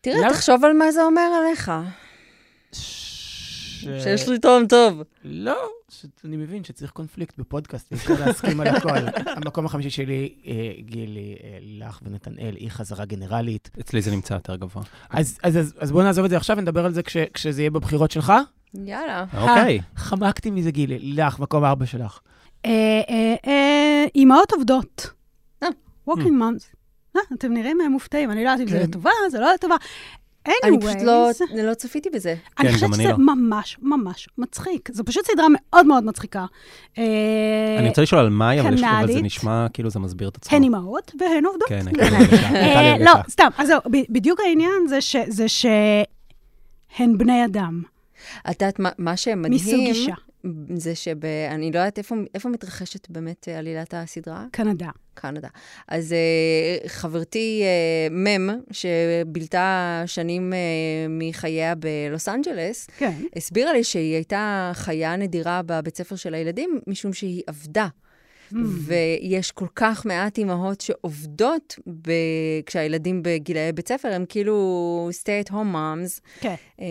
[0.00, 1.72] תראה, למה- תחשוב על מה זה אומר עליך.
[3.80, 4.04] ש...
[4.04, 5.02] שיש לי טעם טוב.
[5.24, 6.06] לא, ש...
[6.24, 8.98] אני מבין שצריך קונפליקט בפודקאסט, אפשר להסכים על הכל.
[9.36, 13.70] המקום החמישי שלי, אה, גילי, אה, לילך ונתנאל, היא חזרה גנרלית.
[13.80, 14.82] אצלי זה נמצא יותר גבוה.
[15.10, 17.70] אז, אז, אז, אז בואו נעזוב את זה עכשיו ונדבר על זה כש, כשזה יהיה
[17.70, 18.32] בבחירות שלך.
[18.74, 19.24] יאללה.
[19.38, 19.80] אוקיי.
[19.96, 20.98] חמקתי מזה, גילי.
[20.98, 22.20] לילך, מקום ארבע שלך.
[22.64, 22.70] אה,
[23.08, 25.10] אה, אה, אימהות עובדות.
[25.62, 25.68] אה.
[26.08, 26.76] Walking moms.
[27.16, 28.88] אה, אתם נראים מופתעים, אני לא יודעת אם זה כן.
[28.88, 29.76] לטובה, זה לא לטובה.
[30.46, 32.34] אני פשוט לא, anyways, לא צפיתי בזה.
[32.58, 33.16] אני כן, חושבת שזה לא.
[33.18, 34.88] ממש ממש מצחיק.
[34.92, 36.46] זו פשוט סדרה מאוד מאוד מצחיקה.
[36.98, 37.04] אה,
[37.78, 38.76] אני רוצה לשאול על מאי, אבל
[39.06, 39.20] זה.
[39.22, 40.56] נשמע כאילו זה מסביר את עצמו.
[40.56, 41.68] הן אימהות והן עובדות.
[41.68, 42.48] כן, הייתה לי הרגשה.
[42.48, 42.98] הייתה לי אה.
[43.04, 47.82] לא, סתם, אז זהו, בדיוק העניין זה ש- זה שהן בני אדם,
[48.50, 50.14] את יודעת, מה- מה מסוג שמדהים, אישה,
[50.74, 51.16] זה שב...
[51.50, 54.44] אני לא יודעת איפה, איפה מתרחשת באמת אה, עלילת הסדרה.
[54.50, 54.88] קנדה.
[55.20, 55.48] קנדה.
[55.88, 60.56] אז uh, חברתי uh, מם, שבילתה שנים uh,
[61.08, 63.12] מחייה בלוס אנג'לס, כן.
[63.36, 67.88] הסבירה לי שהיא הייתה חיה נדירה בבית ספר של הילדים, משום שהיא עבדה.
[68.52, 68.56] Mm.
[68.86, 72.10] ויש כל כך מעט אימהות שעובדות ב...
[72.66, 76.54] כשהילדים בגילאי בית ספר, הם כאילו stay at home moms, כן.
[76.80, 76.86] אה,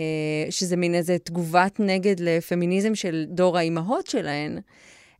[0.50, 4.58] שזה מין איזה תגובת נגד לפמיניזם של דור האימהות שלהן.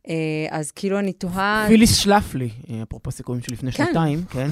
[0.09, 0.13] אה,
[0.49, 1.65] אז כאילו אני תוהה...
[1.67, 3.85] פיליס שלפלי, אה, אפרופו סיכומים שלפני כן.
[3.85, 4.49] שנתיים, כן?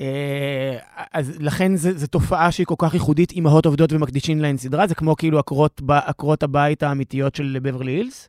[0.00, 0.76] אה,
[1.12, 5.16] אז לכן זו תופעה שהיא כל כך ייחודית, אימהות עובדות ומקדישים להן סדרה, זה כמו
[5.16, 8.28] כאילו עקרות עקרות הבית האמיתיות של בברלי הילס.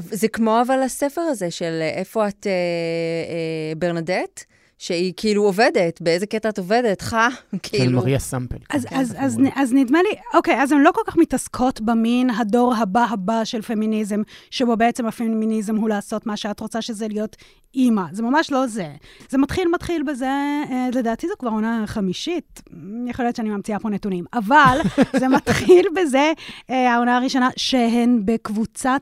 [0.00, 4.44] זה כמו אבל הספר הזה של איפה את, אה, אה, ברנדט,
[4.82, 7.28] שהיא כאילו עובדת, באיזה קטע את עובדת, חא?
[7.52, 7.98] של כאילו...
[8.00, 8.56] מריה סמפל.
[8.70, 9.38] אז, כן, אז, אז.
[9.54, 13.62] אז נדמה לי, אוקיי, אז הן לא כל כך מתעסקות במין הדור הבא הבא של
[13.62, 17.36] פמיניזם, שבו בעצם הפמיניזם הוא לעשות מה שאת רוצה, שזה להיות
[17.74, 18.88] אימא, זה ממש לא זה.
[19.28, 20.26] זה מתחיל, מתחיל בזה,
[20.70, 22.62] אה, לדעתי זו כבר עונה חמישית,
[23.06, 24.78] יכול להיות שאני ממציאה פה נתונים, אבל
[25.20, 26.32] זה מתחיל בזה,
[26.70, 29.00] אה, העונה הראשונה, שהן בקבוצת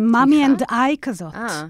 [0.00, 1.34] מאמי אנד איי כזאת.
[1.34, 1.64] אה,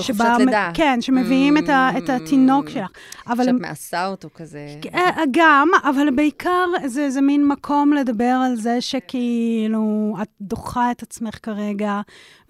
[0.00, 0.70] בחופשת שבה- לידה.
[0.74, 2.70] כן, שמביאים את, ה, את התינוק Mm.
[2.70, 2.90] שלך.
[3.26, 4.66] אבל שאת מעשה אותו כזה.
[4.94, 9.80] אה, גם, אבל בעיקר זה, זה מין מקום לדבר על זה שכאילו,
[10.22, 12.00] את דוחה את עצמך כרגע,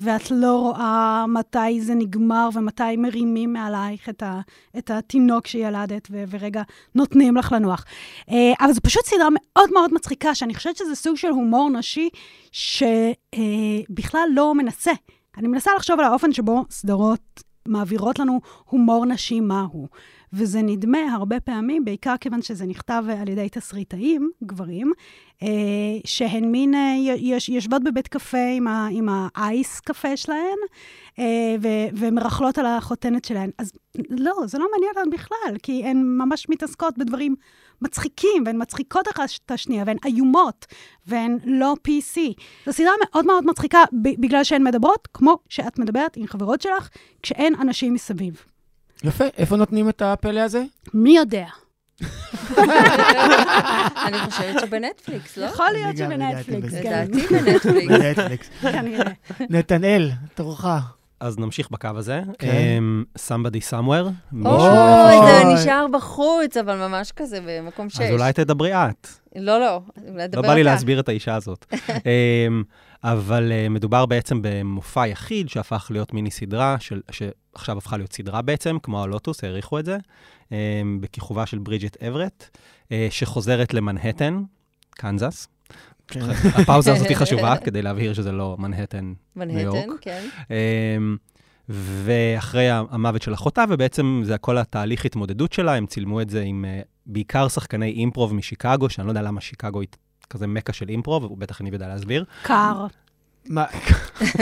[0.00, 4.40] ואת לא רואה מתי זה נגמר ומתי מרימים מעלייך את, ה,
[4.78, 6.62] את התינוק שילדת, ו, ורגע
[6.94, 7.84] נותנים לך לנוח.
[8.30, 12.08] אה, אבל זו פשוט סדרה מאוד מאוד מצחיקה, שאני חושבת שזה סוג של הומור נשי
[12.52, 14.92] שבכלל לא מנסה.
[15.40, 19.88] אני מנסה לחשוב על האופן שבו סדרות מעבירות לנו הומור נשי מהו.
[20.32, 24.92] וזה נדמה הרבה פעמים, בעיקר כיוון שזה נכתב על ידי תסריטאים, גברים,
[25.42, 25.48] אה,
[26.04, 30.58] שהן מין, אה, יש, יושבות בבית קפה עם, ה, עם האייס קפה שלהן,
[31.18, 31.24] אה,
[31.62, 33.50] ו, ומרכלות על החותנת שלהן.
[33.58, 33.72] אז
[34.10, 37.34] לא, זה לא מעניין אותן בכלל, כי הן ממש מתעסקות בדברים
[37.82, 40.66] מצחיקים, והן מצחיקות אחת את השנייה, והן איומות,
[41.06, 42.18] והן לא PC.
[42.66, 46.88] זו סדרה מאוד מאוד מצחיקה, ב- בגלל שהן מדברות כמו שאת מדברת עם חברות שלך,
[47.22, 48.42] כשאין אנשים מסביב.
[49.04, 50.64] יפה, איפה נותנים את הפלא הזה?
[50.94, 51.46] מי יודע?
[54.06, 55.44] אני חושבת שבנטפליקס, לא?
[55.46, 57.04] יכול להיות שבנטפליקס, כן.
[57.12, 57.88] לדעתי בנטפליקס.
[57.88, 58.48] בנטפליקס.
[58.62, 59.12] כנראה.
[59.40, 60.66] נתנאל, תורך.
[61.20, 62.22] אז נמשיך בקו הזה.
[62.38, 62.82] כן.
[63.18, 64.36] Somebody somewhere.
[64.44, 65.16] אוי.
[65.26, 65.54] זה.
[65.54, 68.00] נשאר בחוץ, אבל ממש כזה במקום שש.
[68.00, 69.08] אז אולי תדברי את.
[69.36, 70.70] לא, לא, אולי לא דבר בא לי אתה.
[70.70, 71.66] להסביר את האישה הזאת.
[72.06, 72.62] אמ,
[73.04, 78.42] אבל אה, מדובר בעצם במופע יחיד שהפך להיות מיני סדרה, של, שעכשיו הפכה להיות סדרה
[78.42, 79.98] בעצם, כמו הלוטוס, העריכו את זה,
[80.52, 80.56] אמ,
[81.00, 82.58] בכיכובה של ברידג'ט אברט,
[82.92, 84.42] אה, שחוזרת למנהטן,
[84.90, 85.48] קנזס.
[86.10, 86.20] כן.
[86.54, 90.00] הפאוזה הזאת היא חשובה, כדי להבהיר שזה לא מנהטן ניו מנהטן, יורק.
[90.00, 90.28] כן.
[90.50, 91.16] אמ,
[91.68, 96.64] ואחרי המוות של אחותה, ובעצם זה כל התהליך התמודדות שלה, הם צילמו את זה עם
[96.64, 99.88] אה, בעיקר שחקני improv משיקגו, שאני לא יודע למה שיקגו היא
[100.30, 102.24] כזה מכה של improv, הוא בטח אני יודע להסביר.
[102.42, 102.86] קר.
[103.50, 103.64] מה,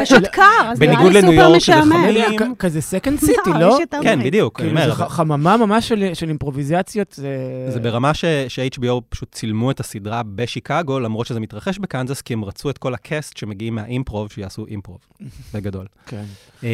[0.03, 1.93] פשוט קר, אז נראה בניגוד לי לניו סופר יורק, משעמם.
[1.93, 2.05] חמש.
[2.05, 3.79] אלי, כ- כזה Second City, לא, לא?
[4.03, 4.21] כן.
[4.25, 7.13] בדיוק, אני כאילו, אומר, זו ח- חממה ממש של של אימפרוביזציות.
[7.13, 12.33] זה- זה ברמה ש- ש-HBO פשוט צילמו את הסדרה בשיקגו, למרות שזה מתרחש בקנזס, כי
[12.33, 14.99] הם רצו את כל הקאסט שמגיעים מהאימפרוב, שיעשו אימפרוב,
[15.55, 15.87] בגדול.
[16.07, 16.25] כן.
[16.63, 16.69] אמ,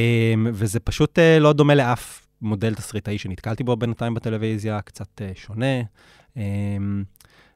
[0.52, 5.76] וזה פשוט אה, לא דומה לאף מודל תסריטאי שנתקלתי בו בינתיים בטלוויזיה, קצת אה, שונה.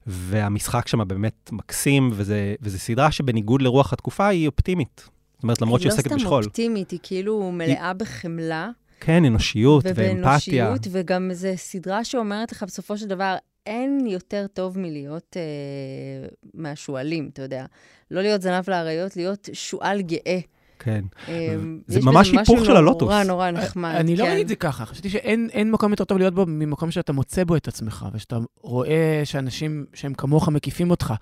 [0.08, 5.08] והמשחק שם באמת מקסים, וזה סדרה שבניגוד לרוח התקופה היא אופטימית.
[5.34, 6.42] זאת אומרת, למרות שהיא עוסקת היא לא בשכול.
[6.42, 8.70] סתם אופטימית, היא כאילו מלאה בחמלה.
[9.00, 10.12] כן, אנושיות ואמפתיה.
[10.12, 17.30] ובאנושיות, וגם זו סדרה שאומרת לך בסופו של דבר, אין יותר טוב מלהיות אה, מהשועלים,
[17.32, 17.66] אתה יודע.
[18.10, 20.38] לא להיות זנב לאריות, להיות שועל גאה.
[20.78, 21.04] כן.
[21.28, 23.08] אה, זה יש ממש היפוך משהו של הלוטוס.
[23.08, 23.94] נורא נורא נחמד.
[23.94, 24.30] אני לא כן.
[24.30, 27.44] ראיתי את זה ככה, חשבתי שאין אין מקום יותר טוב להיות בו ממקום שאתה מוצא
[27.44, 31.14] בו את עצמך, ושאתה רואה שאנשים שהם כמוך מקיפים אותך.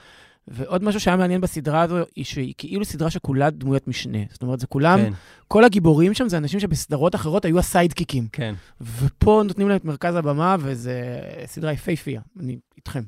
[0.48, 4.18] ועוד משהו שהיה מעניין בסדרה הזו, היא שהיא כאילו סדרה שכולה דמויות משנה.
[4.30, 5.12] זאת אומרת, זה כולם, כן,
[5.48, 8.28] כל הגיבורים שם זה אנשים שבסדרות אחרות היו הסיידקיקים.
[8.32, 8.54] כן.
[8.80, 12.20] ופה נותנים להם את מרכז הבמה, וזה סדרה יפהפייה.
[12.40, 13.02] אני איתכם.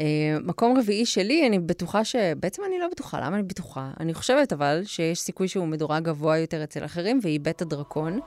[0.00, 2.16] אה, מקום רביעי שלי, אני בטוחה ש...
[2.36, 3.90] בעצם אני לא בטוחה, למה אני בטוחה?
[4.00, 8.20] אני חושבת אבל שיש סיכוי שהוא מדורג גבוה יותר אצל אחרים, והיא בית הדרקון.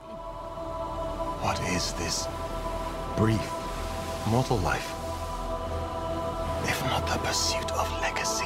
[1.42, 2.26] What is this?
[3.18, 3.46] Brief,
[4.32, 4.90] mortal life.
[6.72, 8.45] If not the pursuit of legacy.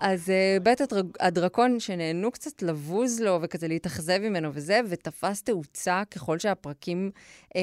[0.00, 0.80] אז uh, בית.
[1.20, 7.10] הדרקון, שנהנו קצת לבוז לו וכזה להתאכזב ממנו וזה, ותפס תאוצה ככל שהפרקים
[7.44, 7.58] uh,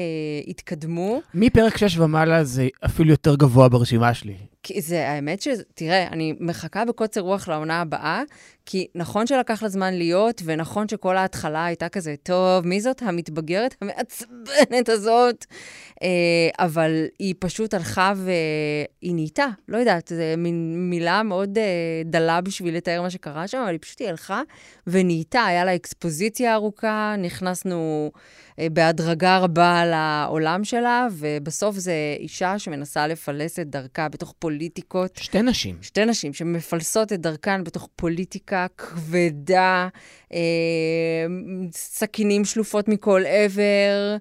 [0.46, 1.20] התקדמו.
[1.34, 4.36] מפרק 6 ומעלה זה אפילו יותר גבוה ברשימה שלי.
[4.66, 5.48] כי זה, האמת ש...
[5.74, 8.22] תראה, אני מחכה בקוצר רוח לעונה הבאה,
[8.66, 13.74] כי נכון שלקח לה זמן להיות, ונכון שכל ההתחלה הייתה כזה, טוב, מי זאת המתבגרת
[13.80, 15.46] המעצבנת הזאת?
[16.02, 16.08] אה,
[16.58, 22.76] אבל היא פשוט הלכה והיא נהייתה, לא יודעת, זו מין מילה מאוד אה, דלה בשביל
[22.76, 24.42] לתאר מה שקרה שם, אבל היא פשוט היא הלכה
[24.86, 28.10] ונהייתה, היה לה אקספוזיציה ארוכה, נכנסנו
[28.72, 35.16] בהדרגה רבה לעולם שלה, ובסוף זו אישה שמנסה לפלס את דרכה בתוך פוליטיקות.
[35.16, 35.76] שתי נשים.
[35.82, 39.88] שתי נשים שמפלסות את דרכן בתוך פוליטיקה כבדה,
[40.32, 40.38] אה,
[41.72, 44.16] סכינים שלופות מכל עבר.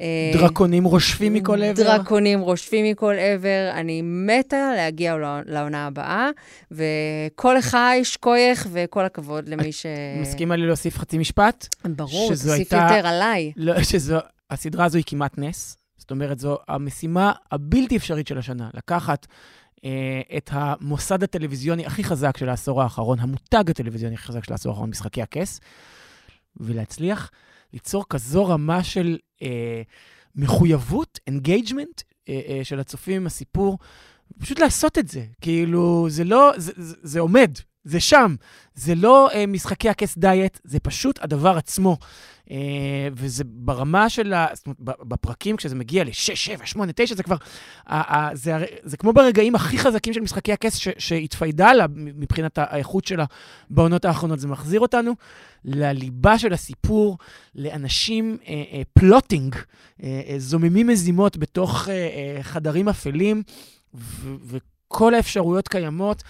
[0.00, 1.82] אה, דרקונים רושפים מכל עבר.
[1.82, 3.70] דרקונים רושפים מכל עבר.
[3.72, 6.28] אני מתה להגיע לעונה- הבאה,
[6.70, 9.86] וכל אחי שכוייך, וכל הכבוד למי ש...
[10.22, 11.68] מסכימה לי להוסיף חצי משפט?
[11.84, 13.52] ברור, תוסיף הייתה- יותר עליי.
[13.56, 14.18] לא, שזו,
[14.50, 15.76] הסדרה הזו היא כמעט נס.
[15.98, 18.70] זאת אומרת, זו המשימה הבלתי אפשרית של השנה.
[18.74, 19.26] לקחת
[19.84, 19.90] אה,
[20.36, 24.90] את המוסד הטלוויזיוני הכי חזק של העשור האחרון, המותג הטלוויזיוני הכי חזק של העשור האחרון,
[24.90, 25.60] משחקי הכס,
[26.56, 27.30] ולהצליח
[27.72, 29.82] ליצור כזו רמה של אה,
[30.36, 33.78] מחויבות, engagement, אה, אה, של הצופים עם הסיפור,
[34.38, 35.24] פשוט לעשות את זה.
[35.40, 37.52] כאילו, זה לא, זה, זה, זה עומד,
[37.84, 38.34] זה שם.
[38.74, 41.96] זה לא אה, משחקי הכס דיאט, זה פשוט הדבר עצמו.
[42.50, 42.56] אה,
[43.12, 44.46] וזה ברמה של ה...
[44.52, 47.36] זאת אומרת, בפרקים, כשזה מגיע ל-6, 7, 8, 9, זה כבר...
[47.86, 53.04] ה- ה- זה, זה כמו ברגעים הכי חזקים של משחקי הכס שהתפיידה לה מבחינת האיכות
[53.04, 53.24] שלה
[53.70, 54.38] בעונות האחרונות.
[54.40, 55.12] זה מחזיר אותנו
[55.64, 57.18] לליבה של הסיפור,
[57.54, 59.54] לאנשים אה, אה, plotting,
[60.02, 61.94] אה, אה, זוממים מזימות בתוך אה,
[62.36, 63.42] אה, חדרים אפלים,
[63.94, 64.56] ו-
[64.90, 66.22] וכל האפשרויות קיימות.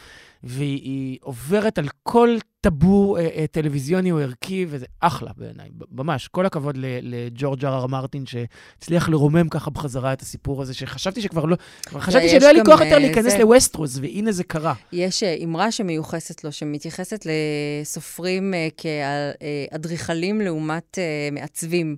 [0.43, 6.29] והיא עוברת על כל טאבו אה, אה, טלוויזיוני או ערכי, וזה אחלה בעיניי, ממש.
[6.29, 11.23] כל הכבוד ל- לג'ורג' אר אר מרטין, שהצליח לרומם ככה בחזרה את הסיפור הזה, שחשבתי
[11.23, 11.57] שכבר לא...
[11.89, 14.75] חשבתי שלא היה לי כוח יותר אה, להיכנס זה- לווסטרוס, והנה זה קרה.
[14.93, 17.27] יש אמרה שמיוחסת לו, שמתייחסת
[17.83, 18.69] לסופרים אה,
[19.71, 21.97] כאדריכלים לעומת אה, מעצבים.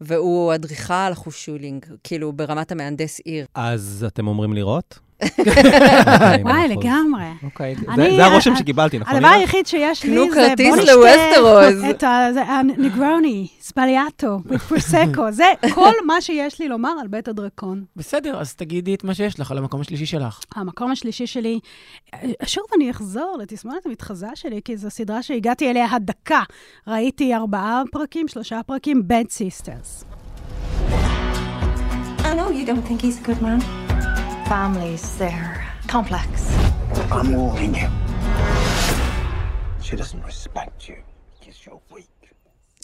[0.00, 3.46] והוא אדריכל חושולינג, כאילו ברמת המהנדס עיר.
[3.54, 4.98] אז אתם אומרים לראות?
[6.44, 7.24] וואי, לגמרי.
[7.42, 9.14] אוקיי, זה- אני- זה הרושם ה- שקיבלתי, נכון?
[9.16, 9.28] הדבר?
[9.28, 11.84] היחיד שיש לי קנו זה כרטיס בוא נשתה לווסטרוז.
[11.90, 12.04] את
[12.48, 15.32] הנגרוני, ספליאטו, בפרוסקו.
[15.32, 17.84] זה כל מה שיש לי לומר על בית הדרקון.
[17.96, 20.40] בסדר, אז תגידי את מה שיש לך על המקום השלישי שלך.
[20.54, 21.58] המקום השלישי שלי,
[22.44, 26.40] שוב אני אחזור לתסמונת המתחזה שלי, כי זו סדרה שהגעתי אליה הדקה.
[26.86, 30.04] ראיתי ארבעה פרקים, שלושה פרקים, Bad Sisters.
[32.22, 33.81] I know you don't think he's a good man.
[34.52, 36.54] Families, they're complex.
[37.10, 37.88] I'm warning you.
[39.80, 40.96] She doesn't respect you
[41.40, 42.08] because you're weak.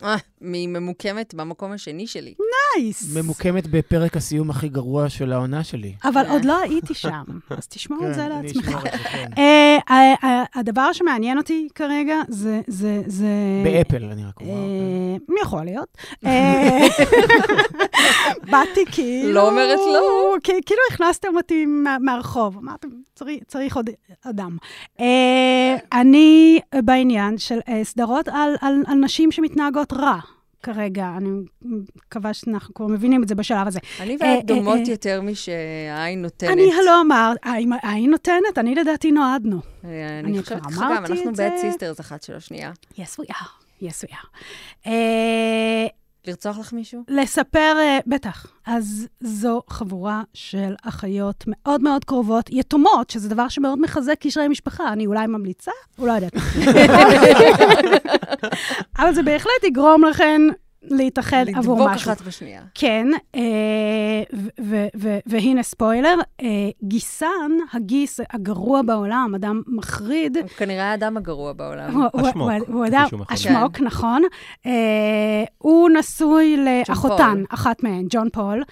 [0.03, 0.21] אה,
[0.53, 2.35] היא ממוקמת במקום השני שלי.
[2.77, 3.17] nice.
[3.17, 5.95] ממוקמת בפרק הסיום הכי גרוע של העונה שלי.
[6.05, 8.69] אבל עוד לא הייתי שם, אז תשמור את זה כן, אני לעצמך.
[8.69, 9.29] אשמור את זה, כן.
[9.39, 12.61] אה, אה, אה, הדבר שמעניין אותי כרגע זה...
[12.67, 13.27] זה- זה-
[13.65, 14.53] באפל, אני רק אומר.
[15.43, 15.97] יכול להיות.
[18.51, 19.33] באתי כאילו...
[19.33, 20.35] לא אומרת לא.
[20.43, 23.91] כאילו הכנסתם אותי מה- מהרחוב, אמרתם, "צריך- עוד
[24.23, 24.57] אדם.
[25.93, 28.29] אני בעניין של סדרות
[28.87, 30.19] על נשים שמתנהגות רע.
[30.63, 31.29] כרגע, אני
[31.63, 33.79] מקווה שאנחנו כבר מבינים את זה בשלב הזה.
[34.01, 36.51] אני אה, ואת דומות אה, יותר משהעין נותנת.
[36.51, 37.37] אני לא אמרת,
[37.83, 38.59] העין נותנת?
[38.59, 39.61] אני לדעתי נועדנו.
[39.85, 42.73] אה, אני חושבת ככה גם, אנחנו bad sisters אחת של השנייה.
[42.95, 43.83] Yes, we are.
[43.83, 44.29] Yes, we are.
[44.87, 45.87] אה,
[46.27, 47.03] לרצוח לך מישהו?
[47.09, 48.47] לספר, אה, בטח.
[48.67, 54.93] אז זו חבורה של אחיות מאוד מאוד קרובות, יתומות, שזה דבר שמאוד מחזק קשרי משפחה.
[54.93, 55.71] אני אולי ממליצה?
[55.97, 56.33] הוא לא יודעת.
[58.99, 60.41] אבל זה בהחלט יגרום לכן
[60.83, 62.13] להתאחד עבור לדבוק משהו.
[62.13, 62.63] אחת בשנייה.
[62.75, 63.41] כן, אה,
[64.35, 66.47] ו- ו- ו- והנה ספוילר, אה,
[66.83, 72.03] גיסן, הגיס הגרוע בעולם, אדם מחריד, הוא כנראה האדם הגרוע בעולם.
[72.15, 72.51] השמוק.
[73.31, 74.23] השמוק, נכון.
[74.67, 74.73] אה,
[75.59, 76.57] הוא נשוי
[76.89, 77.43] לאחותן.
[77.51, 78.63] אחת מהן, ג'ון פול.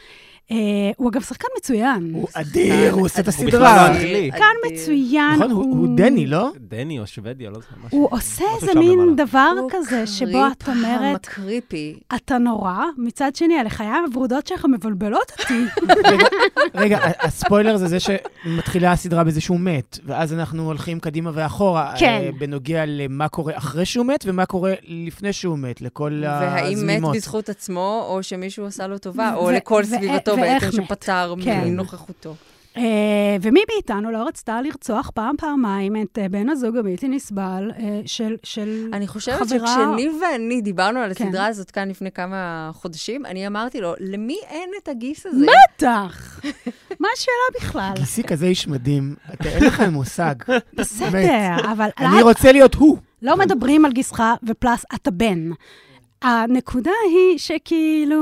[0.51, 0.57] אה,
[0.97, 2.11] הוא אגב שחקן מצוין.
[2.15, 3.89] הוא אדיר, הוא עושה את הוא בכלל הסדרה.
[3.89, 4.31] לא אנגלי.
[4.33, 5.33] שחקן מצוין.
[5.37, 6.51] נכון, הוא הוא דני, לא?
[6.61, 7.75] דני או שוודיה, לא זוכר.
[7.87, 9.13] משהו- הוא עושה משהו איזה מין למעלה.
[9.27, 11.99] דבר הוא כזה, שבו את אומרת, המקריפי.
[12.17, 15.65] אתה נורא, מצד שני, הלחיים הוורודות שלך מבלבלות אותי.
[16.75, 22.07] רגע, הספוילר זה זה שמתחילה הסדרה בזה שהוא מת, ואז אנחנו הולכים קדימה ואחורה, כן.
[22.25, 26.73] אה, בנוגע למה קורה אחרי שהוא מת ומה קורה לפני שהוא מת, לכל והאם מת
[26.73, 27.17] הזמימות.
[27.17, 30.87] בזכות עצמו, או שמישהו עשה לו טובה, או לכל סביבתו ואיך בעצם מת.
[30.87, 31.65] שפטר כן.
[31.65, 32.35] מנוכחותו.
[32.77, 32.83] אה,
[33.43, 38.37] ומי מאיתנו לא רצתה לרצוח פעם, פעמיים את אה, בן הזוג הבלתי נסבל אה, של
[38.43, 41.25] של אני חושבת חברה- שכשניב ואני דיברנו על כן.
[41.27, 45.47] הסדרה הזאת כאן לפני כמה חודשים, אני אמרתי לו, למי אין את הגיס הזה?
[45.77, 46.41] בטח.
[47.01, 47.93] מה השאלה בכלל?
[47.97, 50.35] גיסי כזה איש מדהים, אתה אין לך מושג.
[50.75, 52.99] בסדר, אבל אני רוצה להיות הוא.
[53.23, 55.51] לא מדברים על גיסך ופלאס אתה בן.
[56.27, 58.17] הנקודה היא שכאילו,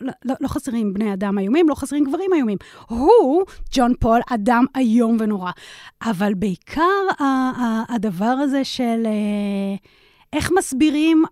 [0.00, 2.58] לא, לא, לא חסרים בני אדם איומים, לא חסרים גברים איומים.
[2.88, 5.50] הוא, ג'ון פול, אדם איום ונורא.
[6.02, 7.24] אבל בעיקר
[7.88, 9.76] הדבר הזה של אה,
[10.32, 11.22] איך מסבירים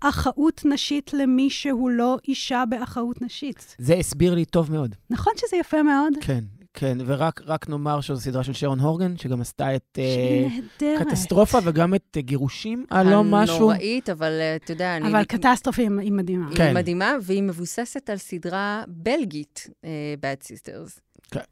[0.00, 3.76] אחאות נשית למי שהוא לא אישה באחאות נשית.
[3.78, 4.94] זה הסביר לי טוב מאוד.
[5.10, 6.12] נכון שזה יפה מאוד?
[6.20, 6.44] כן,
[6.78, 10.98] כן, ורק רק נאמר שזו סדרה של שרון הורגן, שגם עשתה את אה.
[10.98, 13.56] קטסטרופה וגם את אה, גירושים, הלא משהו.
[13.56, 15.08] הנוראית, אבל אה, אתה יודע, אני...
[15.08, 16.48] אבל קטסטרופה היא היא מדהימה.
[16.48, 16.74] היא כן.
[16.74, 21.00] מדהימה, והיא מבוססת על סדרה בלגית, אה, Bad Sisters.
[21.36, 21.42] אה,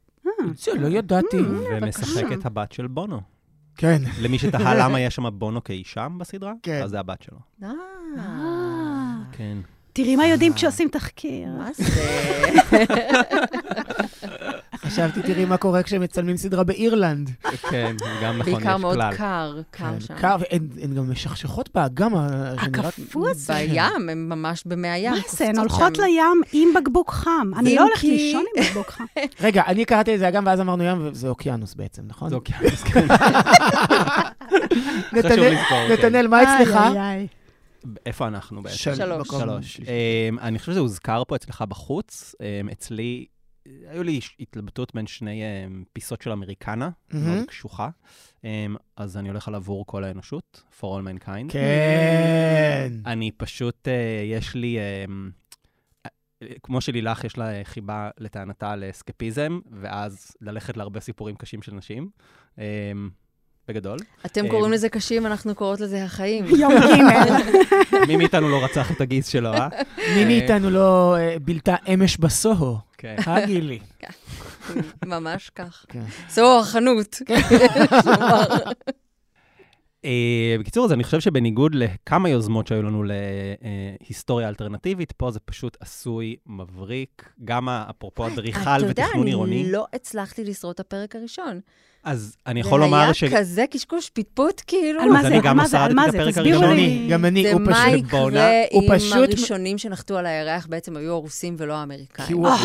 [0.56, 1.36] זה לא ידעתי.
[1.70, 3.20] ומשחקת הבת של בונו.
[3.76, 4.02] כן.
[4.20, 6.82] למי שתהה למה יש שם בונו כאישה בסדרה, כן.
[6.82, 7.38] אז זה הבת שלו.
[7.62, 7.70] אה,
[8.18, 9.14] אה.
[9.32, 9.58] כן.
[9.92, 11.48] תראי מה יודעים כשעושים תחקיר.
[11.48, 11.84] מה זה?
[14.94, 17.30] חשבתי, תראי מה קורה כשמצלמים סדרה באירלנד.
[17.70, 19.14] כן, גם נכון, יש בעיקר מאוד כלל.
[19.16, 20.14] קר, קר כן, שם.
[20.18, 22.12] קר, והן הן גם משכשכות באגם.
[22.14, 23.54] הקפוא הזה.
[23.54, 25.12] בים, הם ממש במי הים.
[25.12, 25.98] מה זה, הן הולכות.
[25.98, 27.50] לים עם בקבוק חם.
[27.58, 29.04] אני לא הולכת לישון עם בקבוק חם.
[29.40, 32.28] רגע, אני קראתי לזה אגם, ואז אמרנו ים, וזה אוקיינוס בעצם, נכון?
[32.30, 33.06] זה אוקיינוס, כן.
[35.12, 35.88] נתנאל- כן.
[35.92, 36.78] נתנאל, מה אצלך?
[38.06, 38.76] איפה אנחנו בעצם?
[38.76, 39.28] של- שלוש.
[39.28, 39.76] שלוש.
[39.80, 39.84] Um,
[40.40, 42.34] אני חושב שזה הוזכר פה אצלך בחוץ.
[42.38, 43.24] Um, אצלי,
[43.66, 46.90] היו לי התלבטות בין שני um, פיסות של אמריקנה.
[47.12, 47.88] מאוד קשוחה.
[48.42, 48.46] Um,
[48.96, 51.52] אז אני הולך על עבור כל האנושות, for all mankind.
[51.52, 52.92] כן.
[53.06, 53.90] אני פשוט, uh,
[54.24, 55.10] יש לי, um,
[56.62, 62.10] כמו שלילך, יש לה אה, חיבה לטענתה לאסקפיזם, ואז ללכת להרבה סיפורים קשים של נשים.
[63.68, 63.98] בגדול.
[64.26, 66.44] אתם אה, קוראים לזה קשים, אנחנו קוראות לזה החיים.
[66.60, 66.84] יום ג'.
[68.08, 69.68] מי מאיתנו לא רצח את הגיס שלו, אה?
[70.16, 72.76] מי מאיתנו לא אה, בילתה אמש בסוהו?
[72.98, 73.16] כן.
[73.28, 73.78] אה, גילי?
[75.06, 75.84] ממש כך.
[75.88, 76.02] כן.
[76.28, 77.22] זו החנות.
[80.04, 83.04] אה, בקיצור, אז אני חושב שבניגוד לכמה יוזמות שהיו לנו
[84.00, 87.30] להיסטוריה אלטרנטיבית, פה זה פשוט עשוי מבריק.
[87.44, 89.62] גם אפרופו אדריכל אתה יודע, ותכנון עירוני.
[89.62, 91.60] אני לא הצלחתי לשרוד את הפרק הראשון.
[92.04, 93.24] אז אני יכול לומר ש...
[93.24, 95.00] זה היה כזה קשקוש פטפוט, כאילו.
[95.02, 95.26] על מה זה?
[95.28, 95.80] אני גם על מה זה?
[95.80, 96.18] על מה זה?
[96.30, 96.62] תסבירו.
[96.72, 97.06] לי.
[97.10, 97.94] גם אני, הוא ומה פשוט...
[97.98, 102.26] יקרה בעונה- הוא אם פשוט- הראשונים שנחתו על הירח בעצם היו הרוסים ולא האמריקאים?
[102.28, 102.56] כי הוא- אה,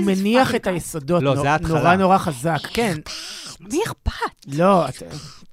[0.00, 1.78] מניח את היסודות לא, זה ההתחלה.
[1.80, 2.96] נורא נורא חזק, כן.
[3.60, 4.12] מי אכפת?
[4.54, 5.02] לא, את-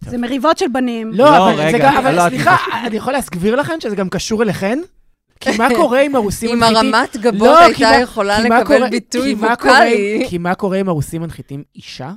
[0.10, 1.12] זה מריבות של בנים.
[1.14, 4.10] לא, לא, אבל זה רגע, גם, אבל לא, סליחה, אני יכול להסביר לכם שזה גם
[4.10, 4.80] קשור אליכן?
[5.40, 6.94] כי מה קורה עם הרוסים אם מנחיתים...
[6.96, 10.26] הרמת גבות לא, הייתה כי מה- יכולה מה לקבל ביטוי מה ווקאלי.
[10.30, 12.12] כי מה קורה אם הרוסים מנחיתים אישה?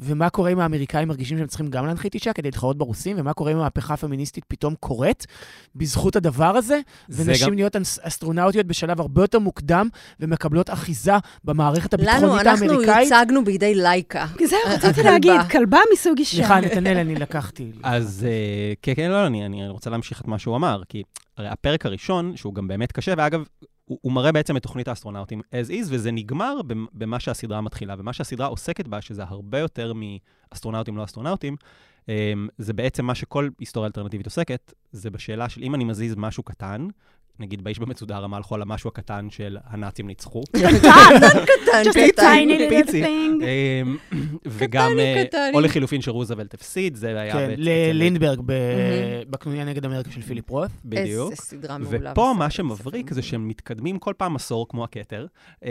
[0.00, 3.16] ומה קורה אם האמריקאים מרגישים שהם צריכים גם להנחית אישה כדי להתחרות ברוסים?
[3.20, 5.26] ומה קורה אם המהפכה הפמיניסטית פתאום קורית
[5.74, 6.80] בזכות הדבר הזה?
[7.08, 9.88] זה ונשים גם- נהיות אסטרונאוטיות בשלב הרבה יותר מוקדם
[10.20, 11.12] ומקבלות אחיזה
[11.44, 13.10] במערכת לנו, הביטחונית אנחנו האמריקאית?
[13.12, 14.26] יוצגנו בידי לייקה.
[14.50, 15.02] זהו, רציתי.
[15.02, 16.36] להגיד, כלבה מסוג אישה.
[16.36, 17.72] סליחה, נתנאל, אני לקחתי.
[17.82, 21.02] אז אה, כן, כן, לא, אני, אני רוצה להמשיך את מה שהוא אמר, כי
[21.36, 23.44] הרי הפרק הראשון, שהוא גם באמת קשה, ואגב,
[23.86, 27.94] הוא, הוא מראה בעצם את תוכנית האסטרונאוטים as is, וזה נגמר במ- במה שהסדרה מתחילה.
[27.98, 31.56] ומה שהסדרה עוסקת בה, שזה הרבה יותר מאסטרונאוטים לא אסטרונאוטים,
[32.08, 36.42] אה, זה בעצם מה שכל היסטוריה אלטרנטיבית עוסקת, זה בשאלה של אם אני מזיז משהו
[36.42, 36.88] קטן,
[37.40, 40.42] נגיד באיש במצודה רמה הלכו על המשהו הקטן של הנאצים ניצחו.
[40.52, 42.22] קטן, קטן.
[42.22, 43.04] tiny little פיצי.
[43.04, 43.96] אמ,
[44.46, 45.24] וגם, אה.
[45.54, 47.62] או לחילופין שרוזוולט הפסיד, זה היה כן, בעצם...
[47.62, 48.40] ללינדברג.
[49.30, 50.70] בקנוניה נגד אמריקה של פיליפ רוth.
[50.84, 51.30] בדיוק.
[51.30, 52.12] איזה סדרה מעולה.
[52.12, 52.50] ופה מה.
[52.50, 55.26] שמבריק זה שהם מתקדמים כל פעם עשור כמו הכתר,
[55.64, 55.70] אמ,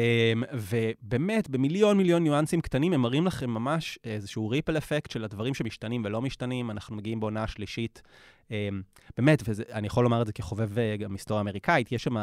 [0.54, 6.02] ובאמת, במיליון מיליון ניואנסים קטנים, הם מראים לכם ממש איזשהו ריפל אפקט של הדברים שמשתנים
[6.06, 6.72] ולא משתנים.
[6.72, 8.02] אנחנו מגיעים בעונה השלישית.
[8.52, 8.82] אמ,
[9.18, 12.16] באמת, ואני יכול לומר את זה כחובב אה, גם היסטוריה אמריקאית, יש שם...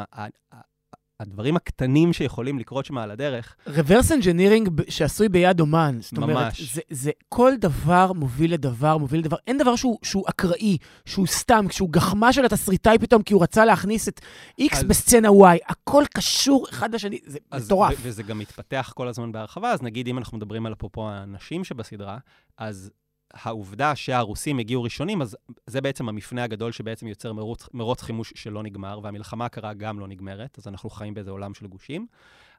[1.19, 5.97] הדברים הקטנים שיכולים לקרות שם על הדרך, reverse engineering שעשוי ביד אומן.
[6.01, 6.75] זאת אומרת, ממש.
[6.75, 9.37] זה, זה כל דבר מוביל לדבר, מוביל לדבר.
[9.47, 13.65] אין דבר שהוא, שהוא אקראי, שהוא סתם, שהוא גחמה של התסריטאי פתאום, כי הוא רצה
[13.65, 14.21] להכניס את
[14.61, 15.57] X אז- בסצנה Y.
[15.67, 17.93] הכל קשור אחד לשני, זה אז- מטורף.
[17.93, 21.63] ו- וזה גם מתפתח כל הזמן בהרחבה, אז נגיד, אם אנחנו מדברים על אפרופו הנשים
[21.63, 22.17] שבסדרה,
[22.57, 22.91] אז
[23.33, 28.63] העובדה שהרוסים הגיעו ראשונים, אז זה בעצם המפנה הגדול שבעצם יוצר מרוץ, מרוץ חימוש שלא
[28.63, 32.07] נגמר, והמלחמה הקרה גם לא נגמרת, אז אנחנו חיים באיזה עולם של גושים.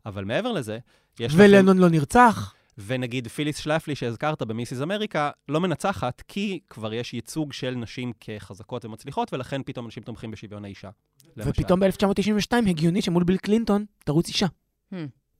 [0.07, 0.79] אבל מעבר לזה,
[1.21, 1.43] יש לכם...
[1.45, 2.55] ולנון לא נרצח.
[2.79, 8.85] ונגיד פיליס שלפלי שהזכרת במיסיס אמריקה, לא מנצחת, כי כבר יש ייצוג של נשים כחזקות
[8.85, 10.91] ומצליחות, ולכן פתאום אנשים תומכים בשוויון האישה.
[11.37, 11.51] למשל.
[11.51, 14.47] ופתאום ב-1992 הגיוני שמול ביל קלינטון תרוץ אישה.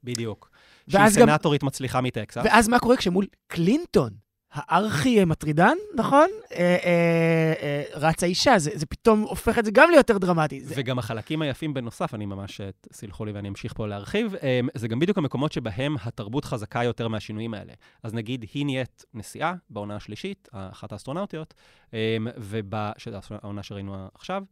[0.05, 0.51] בדיוק.
[0.91, 2.43] שהיא ואז גם- סנטורית מצליחה מטקסס.
[2.45, 4.11] ואז מה קורה כשמול קלינטון,
[4.55, 6.29] הארכי מטרידן, נכון?
[6.53, 10.61] אה, אה, אה, רצה אישה, זה, זה פתאום הופך את זה גם ליותר דרמטי.
[10.61, 14.61] זה, וגם החלקים היפים בנוסף, אני ממש, אה, סלחו לי ואני אמשיך פה להרחיב, אה,
[14.75, 17.73] זה גם בדיוק המקומות שבהם התרבות חזקה יותר מהשינויים האלה.
[18.03, 21.55] אז נגיד, היא נהיית נשיאה בעונה השלישית, אחת האסטרונאוטיות,
[21.95, 22.17] אה,
[22.99, 24.43] שזו העונה שראינו עכשיו,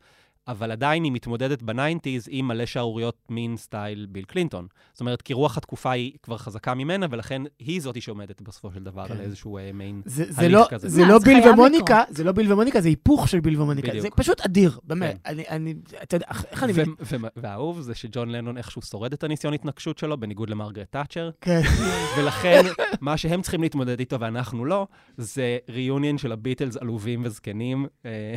[0.49, 4.67] אבל עדיין היא מתמודדת ב nineties עם מלא שערוריות מין סטייל ביל קלינטון.
[4.93, 8.85] זאת אומרת, כי רוח התקופה היא כבר חזקה ממנה, ולכן היא זאתי שעומדת בסופו של
[8.85, 9.15] דבר כן.
[9.15, 10.89] על איזשהו אה, מעין זה, זה, הליך לא, כזה.
[10.89, 13.89] זה לא זה ביל ומוניקה, זה לא ביל ומוניקה, זה היפוך של ביל ומוניקה.
[13.89, 14.03] בדיוק.
[14.03, 15.19] זה פשוט אדיר, באמת.
[15.25, 15.31] כן.
[15.33, 16.73] אני, אני, אתה יודע, איך אני...
[16.73, 21.31] ו- ו- והאהוב זה שג'ון לנון איכשהו שורד את הניסיון התנגשות שלו, בניגוד למרגרט תאצ'ר,
[21.41, 21.61] כן.
[22.19, 22.63] ולכן
[23.01, 27.87] מה שהם צריכים להתמודד איתו ואנחנו לא, זה reunion של הביטלס עלובים וזקנים.
[28.07, 28.37] אה,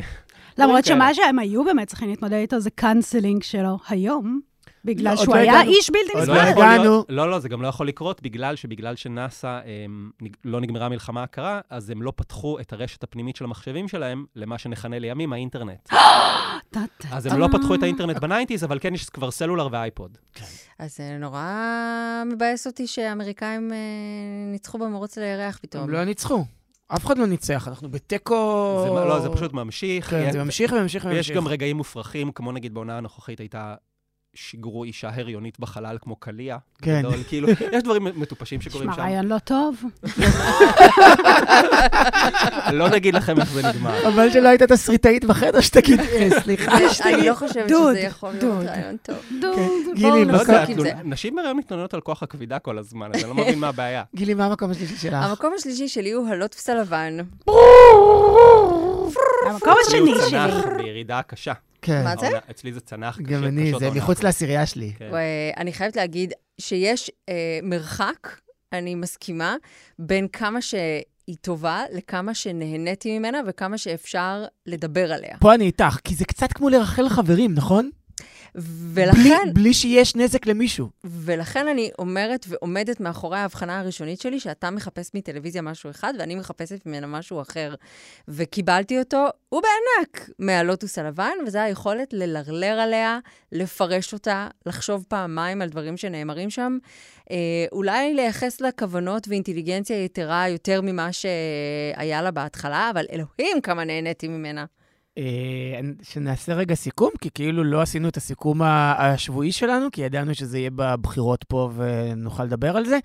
[0.58, 0.96] למרות כאלה.
[0.96, 4.40] שמה שהם היו באמת צריכים להתמודד איתו זה cancelling שלו היום,
[4.84, 5.70] בגלל עוד שהוא לא היה הגענו.
[5.70, 6.62] איש בלתי לא לא נסבל.
[6.62, 7.04] הגענו.
[7.08, 9.60] לא, לא, זה גם לא יכול לקרות בגלל שבגלל שנאסא
[10.22, 14.24] נג- לא נגמרה המלחמה הקרה, אז הם לא פתחו את הרשת הפנימית של המחשבים שלהם
[14.36, 15.92] למה שנכנה לימים האינטרנט.
[17.12, 17.48] אז הם לא.
[17.52, 20.18] פתחו את האינטרנט ב nineties, אבל כן יש כבר סלולר ואייפוד.
[20.78, 21.42] אז זה נורא
[22.26, 23.76] מבאס אותי שהאמריקאים אה,
[24.52, 25.84] ניצחו במרוץ לירח פתאום.
[25.84, 26.44] הם לא ניצחו.
[26.88, 28.80] אף אחד לא ניצח, אנחנו בתיקו...
[28.84, 30.10] זה, לא, זה פשוט ממשיך.
[30.10, 31.36] כן, זה ממשיך וממשיך ויש וממשיך.
[31.36, 33.74] גם רגעים מופרכים, כמו נגיד בעונה הנוכחית הייתה...
[34.36, 36.56] שיגרו אישה הריונית בחלל כמו קליע.
[36.82, 36.98] כן.
[36.98, 39.00] גדול, כאילו, יש דברים מטופשים שקורים שמע, שם.
[39.02, 39.82] רעיון לא טוב.
[42.72, 44.02] לא נגיד לכם איך זה נגמר.
[44.12, 46.72] חבל שלא היית תסריטאית בחדר שתגיד, אה, סליחה.
[47.04, 48.66] אני לא חושבת שזה יכול להיות.
[48.66, 49.16] רעיון טוב.
[49.40, 49.58] דוד,
[49.94, 50.90] גילי, בואו לא יודע, נפסיק עם זה.
[50.90, 54.02] תלונה- נשים בהריון מתלוננות על כוח הכבידה כל הזמן, אז אני לא מבין מה הבעיה.
[54.16, 55.14] גילי, מה המקום השלישי שלך?
[55.14, 57.16] המקום השלישי שלי הוא הלוטוס הלבן.
[59.46, 60.38] המקום השני שלי.
[60.76, 61.52] בירידה קשה.
[61.86, 62.26] כן, מה זה?
[62.26, 64.22] העונה- אצלי זה צנח קשה, גם אני, זה מחוץ.
[64.22, 64.92] לעשירייה שלי.
[64.98, 65.10] כן.
[65.12, 68.28] ואני חייבת להגיד שיש אה, מרחק,
[68.72, 69.56] אני מסכימה,
[69.98, 75.36] בין כמה שהיא טובה לכמה שנהניתי ממנה וכמה שאפשר לדבר עליה.
[75.40, 77.90] פה אני איתך, כי זה קצת כמו לרחל חברים, נכון?
[78.56, 80.88] בלי, ולכן, בלי שיש נזק למישהו.
[81.04, 86.86] ולכן אני אומרת ועומדת מאחורי ההבחנה הראשונית שלי, שאתה מחפש מטלוויזיה משהו אחד ואני מחפשת
[86.86, 87.74] ממנה משהו אחר.
[88.28, 93.18] וקיבלתי אותו, הוא בענק, מהלוטוס הלבן, וזו היכולת ללרלר עליה,
[93.52, 96.78] לפרש אותה, לחשוב פעמיים על דברים שנאמרים שם.
[97.30, 97.36] אה,
[97.72, 104.28] אולי לייחס לה כוונות ואינטליגנציה יתרה יותר ממה שהיה לה בהתחלה, אבל אלוהים כמה נהניתי
[104.28, 104.64] ממנה.
[105.18, 110.58] אה, שנעשה רגע סיכום, כי כאילו לא עשינו את הסיכום השבועי שלנו, כי ידענו שזה
[110.58, 112.98] יהיה בבחירות פה ונוכל לדבר על זה.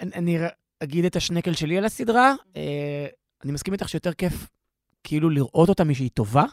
[0.00, 0.38] אני,
[0.82, 2.34] אגיד את השנקל שלי על הסדרה.
[2.56, 3.06] אה,
[3.44, 4.48] אני מסכים איתך שיותר כיף
[5.04, 6.44] כאילו לראות אותה משהיא טובה.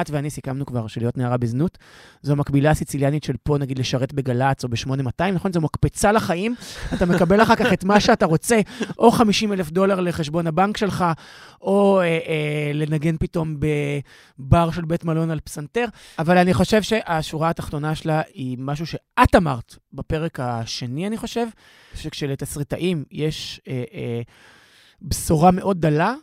[0.00, 1.78] את ואני סיכמנו כבר שלהיות נערה בזנות,
[2.22, 5.52] זו המקבילה הסיציליאנית של פה, נגיד, לשרת בגל"צ או ב-8200, נכון?
[5.52, 6.54] זו מקפצה לחיים,
[6.94, 8.60] אתה מקבל אחר כך את מה שאתה רוצה,
[8.98, 11.04] או 50 אלף דולר לחשבון הבנק שלך,
[11.60, 13.56] או אה, אה, לנגן פתאום
[14.38, 15.84] בבר של בית מלון על פסנתר.
[16.18, 21.46] אבל אני חושב שהשורה התחתונה שלה היא משהו שאת אמרת בפרק השני, אני חושב,
[21.94, 24.20] שכשלתסריטאים יש אה, אה,
[25.02, 26.14] בשורה מאוד דלה,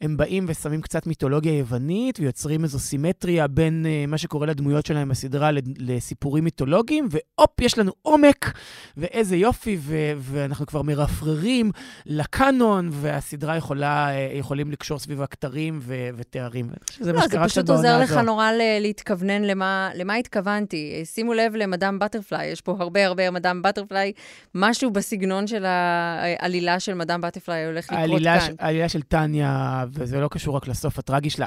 [0.00, 5.08] הם באים ושמים קצת מיתולוגיה יוונית ויוצרים איזו סימטריה בין uh, מה שקורה לדמויות שלהם
[5.08, 8.52] בסדרה לסיפורים מיתולוגיים, והופ, יש לנו עומק,
[8.96, 11.70] ואיזה יופי, ו- ואנחנו כבר מרפררים
[12.06, 16.66] לקאנון, והסדרה יכולה, uh, יכולים לקשור סביב הכתרים ו- ותארים.
[17.00, 18.14] זה מה לא, זה שקרה קצת פשוט בעונה עוזר הזו.
[18.14, 21.02] לך נורא ל- להתכוונן למה, למה התכוונתי.
[21.04, 24.12] שימו לב למדאם בטרפליי, יש פה הרבה הרבה מדאם בטרפליי.
[24.54, 28.54] משהו בסגנון של העלילה של מדאם בטרפליי הולך לקרות כאן.
[28.58, 31.46] העלילה של טניה, וזה לא קשור רק לסוף הטרגי שלה.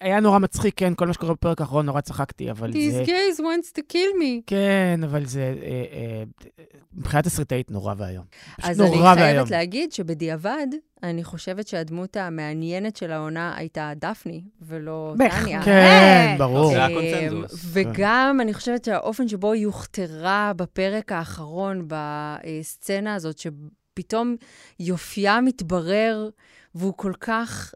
[0.00, 2.78] היה נורא מצחיק, כן, כל מה שקורה בפרק האחרון, נורא צחקתי, אבל זה...
[2.78, 4.42] These guys wants to kill me.
[4.46, 5.54] כן, אבל זה...
[5.62, 6.22] אה, אה,
[6.94, 8.24] מבחינת תסריטאית נורא ואיום.
[8.56, 9.14] פשוט אז אני נורא.
[9.14, 10.66] חייבת להגיד שבדיעבד,
[11.02, 15.14] אני חושבת שהדמות המעניינת של העונה הייתה דפני, ולא.
[15.30, 15.62] טניה.
[15.64, 16.70] כן, ברור.
[16.70, 17.60] זה אה, הקונצנזוס.
[17.72, 24.36] וגם, אני חושבת שהאופן שבו היא הוכתרה בפרק האחרון, בסצנה הזאת, שפתאום
[24.80, 26.28] יופייה מתברר,
[26.74, 27.74] והוא כל כך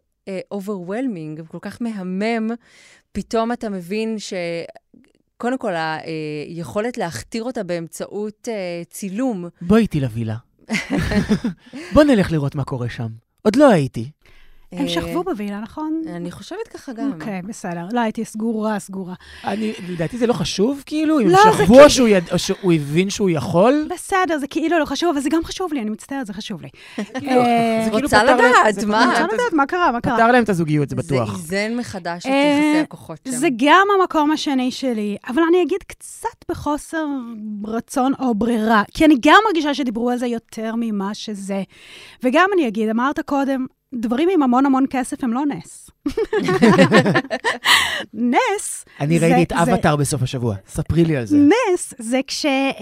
[0.50, 2.50] overwhelming, אה, כל כך מהמם,
[3.12, 4.32] פתאום אתה מבין ש...
[5.36, 5.72] קודם כל,
[6.48, 9.48] היכולת להכתיר אותה באמצעות אה, צילום.
[9.60, 10.36] בואי איתי לווילה.
[11.94, 13.08] בוא נלך לראות מה קורה שם.
[13.42, 14.10] עוד לא הייתי.
[14.76, 16.02] הם אה, שכבו בווילה, נכון?
[16.16, 17.12] אני חושבת ככה גם.
[17.12, 17.86] אוקיי, בסדר.
[17.92, 19.14] לא, הייתי סגורה, סגורה.
[19.44, 23.10] אני, לדעתי זה לא חשוב, כאילו, אם לא, שכבו או שהוא יד- או שהוא הבין
[23.10, 23.86] שהוא יכול.
[23.90, 26.68] בסדר, זה כאילו לא חשוב, אבל זה גם חשוב לי, אני מצטערת, זה חשוב לי.
[27.18, 29.06] כאילו, אה, זה כאילו רוצה פתר להם- לדעת, זה מה?
[29.22, 30.14] רוצה לדעת מה קרה, מה קרה.
[30.14, 31.36] פתר להם את הזוגיות, זה בטוח.
[31.38, 33.30] זה איזן מחדש את אה, יחסי הכוחות שם.
[33.30, 37.04] זה גם המקום השני שלי, אבל אני אגיד קצת בחוסר
[37.66, 41.62] רצון או ברירה, כי אני גם מרגישה שדיברו על זה יותר ממה שזה.
[42.22, 45.90] וגם אני אגיד, אמרת קודם, דברים עם המון המון כסף הם לא נס.
[48.14, 51.36] נס, אני זה- ראיתי את אבטאר בסוף השבוע, ספרי לי על זה.
[51.36, 52.74] נס זה כשיש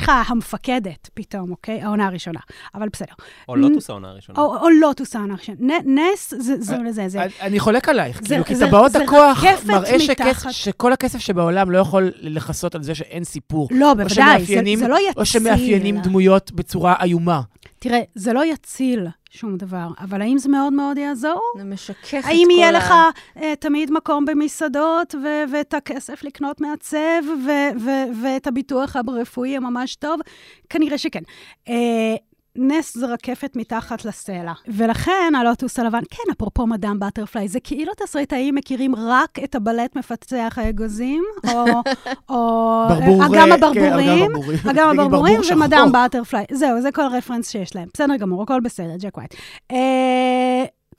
[0.00, 1.82] לך המפקדת פתאום, אוקיי?
[1.82, 2.40] העונה הראשונה,
[2.74, 3.12] אבל בסדר.
[3.48, 4.38] או לוטוס העונה הראשונה.
[4.38, 5.58] או, או לוטוס העונה הראשונה.
[5.84, 7.22] נס זה, זה, זה, זה.
[7.22, 10.46] אני- אני חולק עלייך, זה- כאילו, כי טבעות הכוח מראה שכס-.
[10.50, 13.68] שכל הכסף שבעולם לא יכול לכסות על זה שאין סיפור.
[13.70, 15.12] לא, בוודאי, זה, זה לא יציל.
[15.16, 17.40] או שמאפיינים דמויות בצורה איומה.
[17.78, 21.40] תראה, זה לא יציל שום דבר, אבל האם זה מאוד מאוד יעזור?
[21.56, 22.30] זה משכך את כל ה...
[22.30, 22.92] האם יהיה לך
[23.36, 29.96] uh, תמיד מקום במסעדות, ו- ואת הכסף לקנות מעצב, ו- ו- ואת הביטוח הרפואי הממש
[29.96, 30.20] טוב?
[30.70, 31.22] כנראה שכן.
[31.68, 31.70] Uh,
[32.56, 34.52] נס זה רקפת מתחת לסלע.
[34.68, 40.54] ולכן הלוטוס הלבן, כן, אפרופו מדאם בטרפליי, זה כאילו תסריטאים מכירים רק את הבלט מפצח
[40.56, 41.64] האגוזים, או,
[42.28, 44.58] או ברבור, אגם אה, כן, הברבורים, אגם הברבורים.
[44.70, 45.56] אגם נגיד הברבורים ברבור.
[45.56, 46.44] ומדאם בטרפליי.
[46.52, 47.88] זהו, זה כל הרפרנס שיש להם.
[47.94, 49.34] בסדר גמור, הכל בסדר, ג'ק ווייט.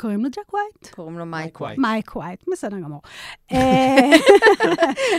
[0.02, 0.95] קוראים לו ג'ק ווייט?
[0.95, 1.62] קוראים לו מייק.
[1.62, 1.80] ווייט.
[1.80, 3.02] מייק ווייט, בסדר גמור.
[3.54, 4.12] אה,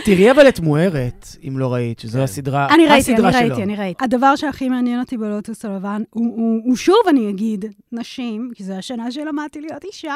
[0.05, 3.21] תראי אבל את מוארת, אם לא ראית, שזו הסדרה, אני ראיתי, אני.
[3.21, 4.03] ראיתי, אני ראיתי.
[4.03, 9.61] הדבר שהכי מעניין אותי בלוטוס הלבן, הוא שוב, אני אגיד, נשים, כי זו השנה שלמדתי
[9.61, 10.15] להיות אישה,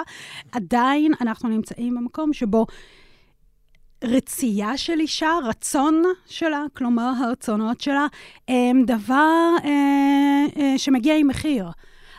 [0.52, 2.66] עדיין אנחנו נמצאים במקום שבו
[4.04, 8.08] רצייה של אישה, רצון שלה, כלומר הרצונות שלה,
[8.48, 11.66] הם דבר אה, אה, שמגיע עם מחיר.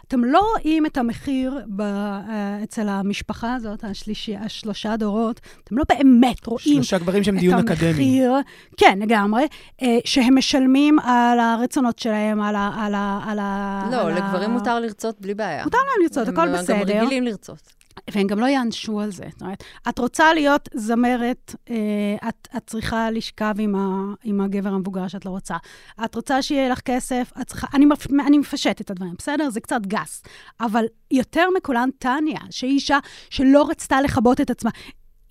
[0.08, 5.84] אתם לא רואים את המחיר ב, אה, אצל המשפחה הזאת, השלישי, השלושה דורות, אתם לא
[5.88, 7.88] באמת רואים שלושה גברים שהם דיון את אקדמי.
[7.88, 8.32] המחיר,
[8.76, 9.46] כן, לגמרי,
[9.82, 12.70] אה, שהם משלמים על הרצונות שלהם, על ה...
[12.78, 15.64] על ה, על ה לא, על ה- לגברים מותר לרצות בלי בעיה.
[15.64, 16.76] מותר להם לרצות, הכל הם גם בסדר.
[17.04, 17.77] רגילים לרצות.
[18.10, 19.24] והם גם לא יענשו על זה.
[19.30, 24.68] זאת אומרת, את רוצה להיות זמרת, אה, את, את צריכה לשכב עם, ה, עם הגבר
[24.68, 25.56] המבוגר שאת לא רוצה.
[26.04, 27.66] את רוצה שיהיה לך כסף, את צריכה...
[27.74, 29.50] אני, מפ, אני מפשט את הדברים, בסדר?
[29.50, 30.22] זה קצת גס.
[30.60, 32.98] אבל יותר מכולן, טניה, שהיא אישה
[33.30, 34.70] שלא רצתה לכבות את עצמה,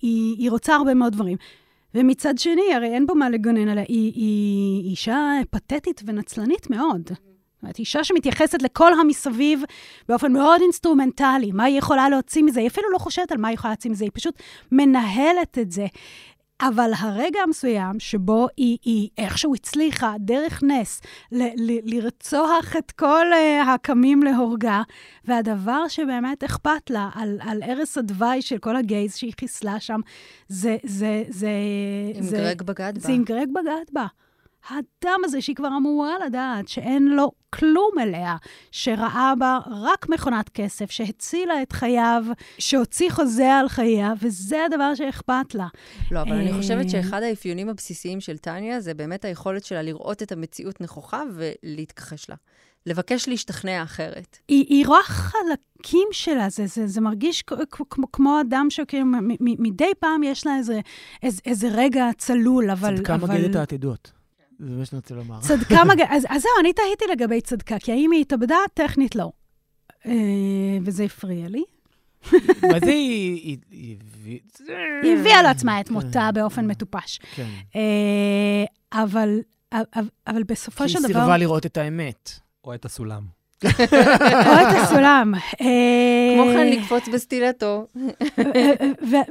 [0.02, 1.36] היא, היא רוצה הרבה מאוד דברים.
[1.94, 7.10] ומצד שני, הרי אין פה מה לגונן עליה, היא, היא אישה פתטית ונצלנית מאוד.
[7.58, 9.62] זאת אומרת, אישה שמתייחסת לכל המסביב
[10.08, 12.60] באופן מאוד אינסטרומנטלי, מה היא יכולה להוציא מזה?
[12.60, 14.34] היא אפילו לא חושבת על מה היא יכולה להוציא מזה, היא פשוט
[14.72, 15.86] מנהלת את זה.
[16.60, 21.00] אבל הרגע המסוים שבו היא, היא איכשהו הצליחה, דרך נס,
[21.32, 24.82] ל- ל- לרצוח את כל uh, הקמים להורגה,
[25.24, 30.00] והדבר שבאמת אכפת לה על, על ערש הדווי של כל הגייז שהיא חיסלה שם,
[30.48, 30.76] זה...
[30.84, 31.50] זה, זה
[32.14, 33.00] עם זה, גרג בגד בה.
[33.00, 34.06] זה עם גרג בגד בה.
[34.68, 38.36] האדם הזה שהיא כבר אמורה לדעת שאין לו כלום אליה,
[38.70, 42.24] שראה בה רק מכונת כסף, שהצילה את חייו,
[42.58, 45.66] שהוציא חוזה על חייה, וזה הדבר שאכפת לה.
[46.10, 50.22] לא, אבל אני אה, חושבת שאחד האפיונים הבסיסיים של טניה זה באמת היכולת שלה לראות
[50.22, 52.36] את המציאות נכוחה ולהתכחש לה.
[52.86, 54.38] לבקש להשתכנע אחרת.
[54.48, 57.42] היא, היא רואה חלקים שלה, זה, זה, זה מרגיש
[57.90, 60.80] כמו, כמו אדם שכאילו מ- מ- מדי פעם יש לה איזה,
[61.22, 62.96] איזה, איזה רגע צלול, אבל...
[62.96, 63.38] צדקה אבל...
[63.38, 64.17] מגדת העתידות.
[64.58, 65.40] זה מה שאני רוצה לומר.
[65.40, 66.00] צדקה מג...
[66.08, 68.56] אז, אז זהו, אני תהיתי לגבי צדקה, כי האם היא התאבדה?
[68.74, 69.30] טכנית לא.
[70.06, 70.12] אה,
[70.84, 71.62] וזה הפריע לי.
[72.72, 73.34] מה זה היא...
[73.34, 74.38] היא- היא הביא-
[75.02, 75.94] היא הביאה לעצמה את כן.
[75.94, 77.18] מותה באופן מטופש.
[77.34, 77.46] כן.
[77.76, 78.64] אה,
[79.02, 79.38] אבל,
[80.26, 81.08] אבל, בסופו היא של דבר...
[81.08, 82.30] סירבה לראות את האמת.
[82.64, 83.22] או את הסולם.
[83.64, 83.68] או
[84.62, 85.32] את הסולם.
[85.60, 87.86] אה, כמו כן לקפוץ בסטילטו.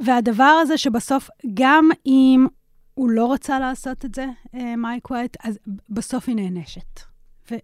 [0.04, 2.46] והדבר הזה שבסוף, גם אם
[2.98, 7.00] הוא לא רצה לעשות את זה, אה, מייק ווייט, אז בסוף היא נענשת.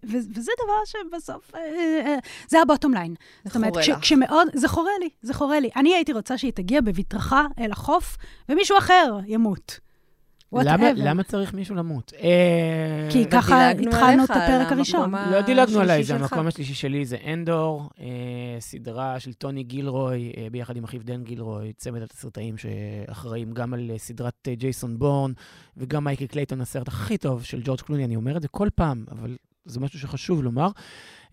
[0.03, 2.15] וזה דבר שבסוף, אה,
[2.47, 3.15] זה הבוטום ליין.
[3.45, 3.99] זאת אומרת, חורה כש- לך.
[3.99, 5.69] כשמאוד, זה חורה לי, זה חורה לי.
[5.75, 8.17] אני הייתי רוצה שהיא תגיע בבטרחה אל החוף,
[8.49, 9.79] ומישהו אחר ימות.
[10.53, 10.91] למה.
[10.95, 12.13] למה צריך מישהו למות?
[12.21, 15.11] אה, כי ככה התחלנו את הפרק הראשון.
[15.31, 16.15] לא דילגנו עליי, זה.
[16.15, 18.05] המקום השלישי שלי, זה אנדור, אה,
[18.59, 23.91] סדרה של טוני גילרוי, אה, ביחד עם אחיו דן גילרוי, צמד התסריטאים שאחראים גם על
[23.93, 25.31] אה, סדרת אה, ג'ייסון בורן,
[25.77, 29.05] וגם מייקל קלייטון, הסרט הכי טוב של ג'ורג' קלוני, אני אומר את זה כל פעם,
[29.11, 29.35] אבל
[29.65, 30.67] זה משהו שחשוב לומר.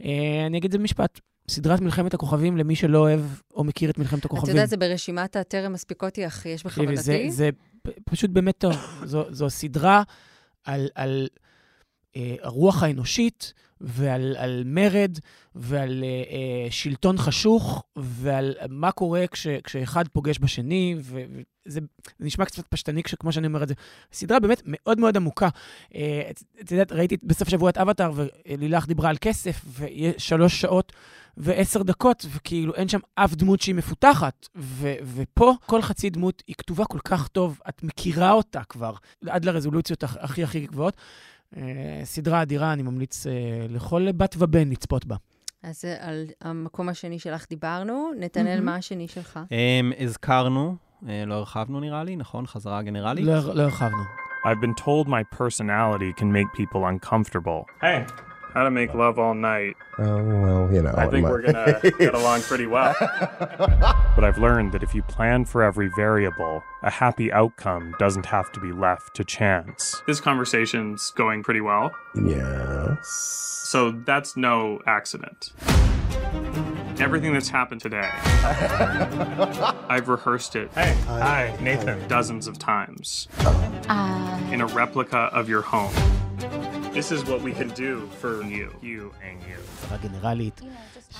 [0.04, 0.08] אה,
[0.46, 3.20] אני אגיד את זה במשפט, סדרת מלחמת הכוכבים, למי שלא אוהב
[3.54, 4.56] או מכיר את מלחמת אתה הכוכבים.
[4.56, 7.30] יודע, זה ברשימת הטרם מספיקותי, אך יש זה, בכוונתי.
[7.30, 7.71] זה פ-
[8.04, 8.76] פשוט באמת טוב.
[9.04, 10.02] זו, זו סדרה
[10.64, 11.28] על, על
[12.16, 13.52] אה, הרוח האנושית
[13.82, 15.18] ועל על מרד
[15.54, 21.20] ועל אה, אה, שלטון חשוך ועל מה קורה כש, כשאחד פוגש בשני, וזה
[21.64, 21.80] זה
[22.20, 23.74] נשמע קצת פשטני כמו שאני אומר את זה.
[24.12, 25.48] סדרה באמת מאוד מאוד עמוקה.
[25.94, 30.60] אה, את את יודעת, ראיתי בסוף שבוע את אבטאר, ולילך דיברה על כסף, ויש שלוש
[30.60, 30.92] שעות
[31.36, 34.48] ועשר דקות, וכאילו אין שם אף דמות שהיא מפותחת.
[34.56, 38.94] ו- ופה כל חצי דמות היא כתובה כל כך טוב, את מכירה אותה כבר,
[39.28, 40.96] עד לרזולוציות הכ- הכי הכי גבוהות.
[41.56, 41.62] אה,
[42.04, 43.32] סדרה אדירה, אני ממליץ אה,
[43.68, 45.16] לכל בת ובן לצפות בה.
[45.62, 48.10] אז על המקום השני שלך דיברנו.
[48.18, 48.66] נתנאל, מהמם.
[48.66, 49.40] מה השני שלך?
[49.48, 50.76] Um, הזכרנו,
[51.08, 52.46] אה, לא הרחבנו נראה לי, נכון?
[52.46, 53.24] חזרה גנרלית?
[53.24, 54.02] לא לא הרחבנו.
[54.44, 57.82] I've been told my personality can make people uncomfortable.
[57.82, 58.12] Hey,
[58.54, 59.76] how to make love all night.
[59.98, 60.94] Oh, well, you know.
[60.96, 62.94] I think my- we're gonna get along pretty well.
[62.98, 68.52] but I've learned that if you plan for every variable, a happy outcome doesn't have
[68.52, 70.02] to be left to chance.
[70.06, 73.08] This conversation's going pretty well, Yes.
[73.68, 75.52] so that's no accident.
[77.00, 78.08] Everything that's happened today,
[79.88, 80.70] I've rehearsed it.
[80.74, 82.06] Hey, hi, Nathan.
[82.06, 85.92] Dozens of times Uh, in a replica of your home.
[86.94, 89.58] This is what we can do for you, you and you.
[89.88, 90.60] שרה גנרלית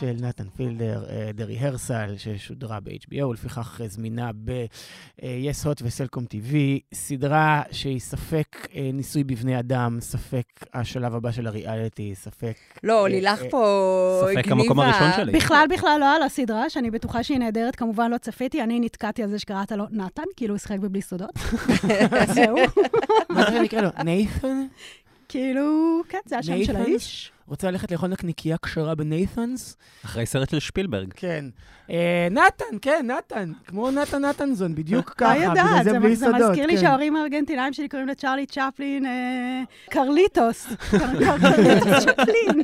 [0.01, 6.55] של נתן פילדר, אה, דרי הרסל, ששודרה ב-HBO, לפיכך אה, זמינה ב-yes hot וסלקום TV,
[6.95, 10.45] סדרה שהיא ספק אה, ניסוי בבני אדם, ספק
[10.75, 12.57] השלב הבא של הריאליטי, ספק...
[12.83, 15.33] לא, אה, לילך אה, פה ספק המקום הראשון שלי.
[15.33, 19.31] בכלל, בכלל לא על הסדרה, שאני בטוחה שהיא נהדרת, כמובן לא צפיתי, אני נתקעתי על
[19.31, 21.39] זה שקראת לו נתן, כאילו הוא שיחק בבלי סודות.
[22.35, 22.57] זהו.
[23.29, 23.89] מה זה נקרא לו?
[24.05, 24.67] ניית'ן?
[25.33, 25.63] כאילו,
[26.09, 26.77] כן, זה השם של?
[26.77, 27.33] האיש.
[27.49, 29.77] רוצה ללכת לאכול נקניקייה כשרה בניית'נס?
[30.05, 31.13] אחרי סרט של שפילברג.
[31.17, 31.45] כן.
[31.91, 33.53] אה, נתן, כן, נתן.
[33.67, 35.37] כמו נתן נתנזון, בדיוק לא ככה.
[35.37, 36.29] יודעת, בגלל זה.
[36.29, 36.81] מזכיר לי כן.
[36.81, 40.67] שההורים הארגנטינאים שלי קוראים לצ'רלי צ'פלין אה, קרליטוס.
[40.91, 40.99] קר-
[41.41, 42.63] קרליטוס צ'פלין.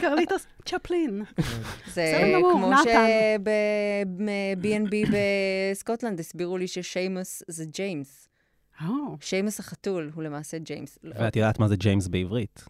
[0.00, 1.22] קרליטוס צ'פלין.
[1.94, 2.12] זה
[2.52, 3.06] כמו נתן.
[3.38, 4.94] שב-B&B
[5.72, 8.28] בסקוטלנד הסבירו לי ששיימוס זה ג'יימס.
[8.88, 10.98] או, שיימוס החתול הוא למעשה ג'יימס.
[11.04, 12.64] לא, ואת יודעת מה זה ג'יימס בעברית?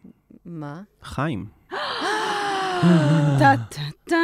[0.45, 0.83] מה?
[1.03, 1.47] חיים.
[3.39, 4.17] טה טה טה.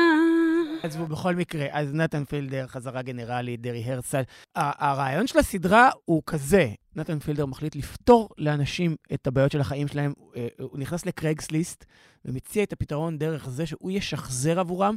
[0.82, 4.23] עזבו, בכל מקרה, אז נתן פילדר, חזרה גנרלית, The Rehearsal.
[4.57, 6.66] ה- הרעיון של הסדרה הוא כזה,
[6.97, 10.12] נתן פילדר מחליט לפתור לאנשים את הבעיות של החיים שלהם.
[10.37, 11.84] אה, הוא נכנס לקרייגסליסט
[12.24, 14.97] ומציע את הפתרון דרך זה שהוא ישחזר עבורם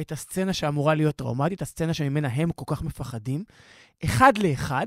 [0.00, 3.44] את הסצנה שאמורה להיות טראומטית, הסצנה שממנה הם כל כך מפחדים,
[4.04, 4.86] אחד לאחד.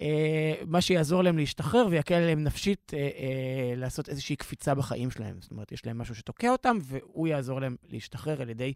[0.00, 5.36] אה, מה שיעזור להם להשתחרר ויקל עליהם נפשית אה, אה, לעשות איזושהי קפיצה בחיים שלהם.
[5.40, 8.72] זאת אומרת, יש להם משהו שתוקע אותם, והוא יעזור להם להשתחרר על ידי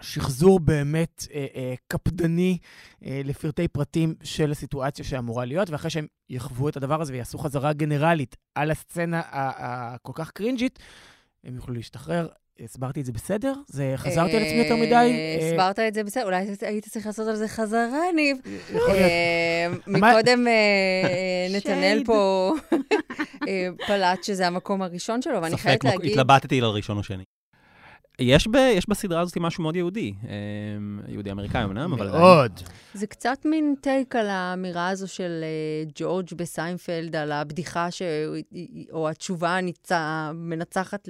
[0.00, 2.58] שחזור באמת אה, אה, קפדני
[3.04, 7.72] אה, לפרטי פרטים של הסיטואציה שאמורה להיות, ואחרי שהם יחוו את הדבר הזה ויעשו חזרה
[7.72, 10.78] גנרלית על הסצנה הכל כך קרינג'ית,
[11.44, 12.28] הם יוכלו להשתחרר.
[12.60, 13.52] הסברתי את זה בסדר?
[13.66, 14.94] זה חזרתי על עצמי יותר מדי?
[14.94, 18.36] אה, אה, הסברת את זה בסדר, אולי היית צריך לעשות על זה חזרה, ניב.
[18.88, 22.02] אה, מקודם אה, אה, נתנאל.
[22.06, 22.52] פה
[23.48, 26.10] אה, פלט שזה המקום הראשון שלו, ואני ספק, חייבת להגיד...
[26.10, 27.24] התלבטתי על הראשון או שני.
[28.22, 30.14] יש, ב, יש בסדרה הזאת משהו מאוד יהודי.
[30.24, 32.08] אמ, יהודי-אמריקאי אמנם, אבל...
[32.08, 32.60] עדיין- מאוד.
[32.94, 38.02] זה קצת מין טייק על האמירה הזו של אה, ג'ורג' בסיינפלד, על הבדיחה, ש...
[38.92, 39.58] או התשובה.
[39.90, 41.08] המנצחת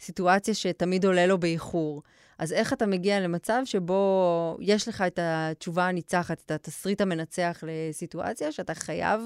[0.00, 2.02] לסיטואציה שתמיד עולה לו באיחור.
[2.38, 8.52] אז איך אתה מגיע למצב שבו יש לך את התשובה הניצחת, את התסריט המנצח לסיטואציה,
[8.52, 9.20] שאתה חייב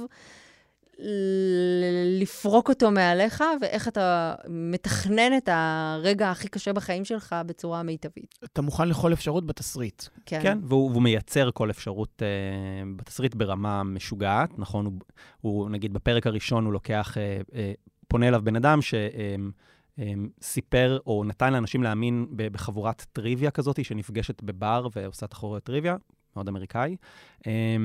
[2.21, 8.39] לפרוק אותו מעליך, ואיך אתה מתכנן את הרגע הכי קשה בחיים שלך בצורה מיטבית.
[8.45, 10.03] אתה מוכן לכל אפשרות בתסריט.
[10.27, 10.41] כן.
[10.43, 12.29] כן, והוא, והוא מייצר כל אפשרות אה,
[12.97, 14.87] בתסריט ברמה משוגעת, נכון?
[14.87, 14.95] הוא,
[15.41, 17.73] הוא, נגיד, בפרק הראשון הוא לוקח, אה, אה,
[18.09, 18.79] פונה אליו בן אדם
[19.99, 25.97] שסיפר או נתן לאנשים להאמין בחבורת טריוויה כזאת, שנפגשת בבר ועושה תחרויות טריוויה,
[26.37, 26.97] מאוד אמריקאי.
[27.47, 27.77] אה,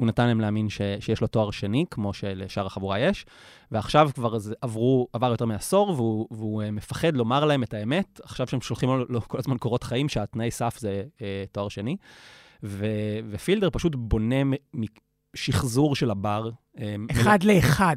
[0.00, 3.26] והוא נתן להם להאמין ש, שיש לו תואר שני, כמו שלשאר החבורה יש,
[3.70, 8.20] ועכשיו כבר זה עברו, עבר יותר מעשור, והוא, והוא אה, מפחד לומר להם את האמת,
[8.24, 11.96] עכשיו שהם שולחים לו, לו כל הזמן קורות חיים, שהתנאי סף זה אה, תואר שני.
[12.62, 12.86] ו,
[13.30, 14.52] ופילדר פשוט בונה מ,
[15.36, 16.50] שחזור של הבר.
[16.78, 17.96] אה, אחד לאחד.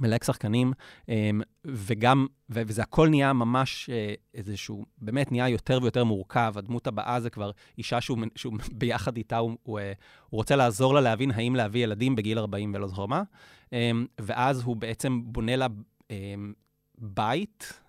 [0.00, 0.72] מלהק שחקנים,
[1.08, 6.54] אמ, וגם, וזה הכל נהיה ממש אה, איזשהו, באמת נהיה יותר ויותר מורכב.
[6.56, 9.92] הדמות הבאה זה כבר אישה שהוא, שהוא ביחד איתה, הוא, הוא, אה,
[10.30, 13.22] הוא רוצה לעזור לה להבין האם להביא ילדים בגיל 40 ולא זוכר מה,
[13.72, 15.66] אמ, ואז הוא בעצם בונה לה
[16.10, 16.52] אמ,
[17.00, 17.80] בית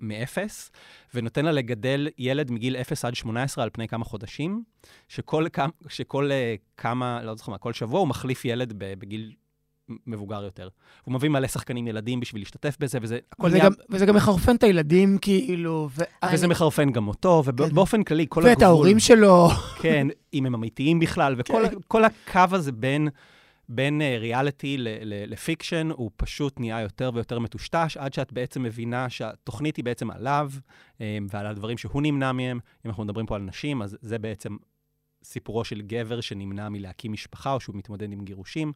[0.00, 0.70] מאפס,
[1.14, 4.62] ונותן לה לגדל ילד מגיל 0 עד 18 על פני כמה חודשים,
[5.08, 5.46] שכל,
[5.88, 9.32] שכל אה, כמה, לא זוכר מה, כל שבוע הוא מחליף ילד בגיל
[10.06, 10.68] מבוגר יותר.
[11.04, 13.68] הוא מביא מלא שחקנים ילדים בשביל להשתתף בזה, וזה הכל וזה נהיה...
[13.68, 17.50] גם- וזה גם מחרפן את הילדים, כאילו, ו- וזה מחרפן גם אותו, כן.
[17.62, 18.50] ובאופן כללי, כל הגבול...
[18.54, 19.48] ואת ההורים שלו.
[19.82, 21.76] כן, אם הם אמיתיים בכלל, וכל כן.
[21.88, 23.08] כל הקו הזה בין,
[23.68, 24.88] בין אה, ריאליטי ל-
[25.32, 30.50] לפיקשן, הוא פשוט נהיה יותר ויותר מטושטש, עד שאת בעצם מבינה שהתוכנית היא בעצם עליו,
[31.00, 32.58] אה, ועל הדברים שהוא נמנע מהם.
[32.86, 34.56] אם אנחנו מדברים פה על נשים, אז זה בעצם
[35.24, 38.72] סיפורו של גבר שנמנע מלהקים משפחה, או שהוא מתמודד עם גירושים,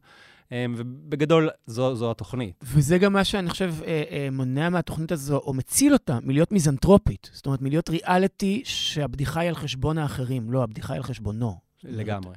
[0.51, 2.63] אה, ובגדול, זו, זו התוכנית.
[2.63, 7.29] וזה גם מה שאני חושב אה, אה, מונע מהתוכנית הזו, או מציל אותה מלהיות מיזנטרופית.
[7.33, 11.55] זאת אומרת, מלהיות ריאליטי שהבדיחה היא על חשבון האחרים, לא, הבדיחה היא על חשבונו.
[11.83, 12.35] לגמרי.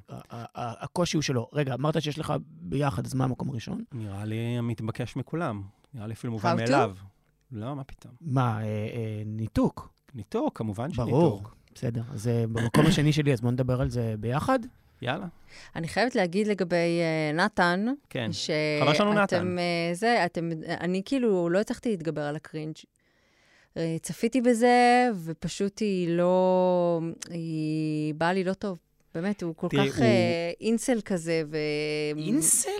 [0.54, 1.48] הקושי הוא שלו.
[1.52, 3.84] רגע, אמרת שיש לך ביחד, אז מה המקום הראשון?
[3.92, 5.62] נראה לי המתבקש מכולם.
[5.94, 6.56] נראה לי אפילו מובן?
[6.56, 6.94] מאליו.
[7.52, 8.14] לא, מה פתאום.
[8.20, 9.92] מה, אה, אה, ניתוק?
[10.14, 11.10] ניתוק, כמובן שניתוק.
[11.10, 11.42] ברור.
[11.76, 12.02] בסדר.
[12.12, 14.58] אז אה, במקום השני שלי, אז בואו נדבר על זה ביחד.
[15.02, 15.26] יאללה,
[15.76, 17.00] אני חייבת להגיד לגבי
[17.32, 18.32] uh, נתן, כן.
[18.32, 18.54] שאתם...
[18.84, 19.58] חבל שלנו נתן.
[19.58, 20.50] אה, זה, אתם...
[20.80, 22.74] אני כאילו לא הצלחתי להתגבר על הקרינג'.
[24.02, 27.00] צפיתי בזה, ופשוט היא לא...
[27.30, 28.78] היא באה לי לא טוב.
[29.14, 30.06] באמת, הוא כל כך הוא-
[30.60, 31.56] אינסל כזה, ו...
[32.16, 32.70] אינסל?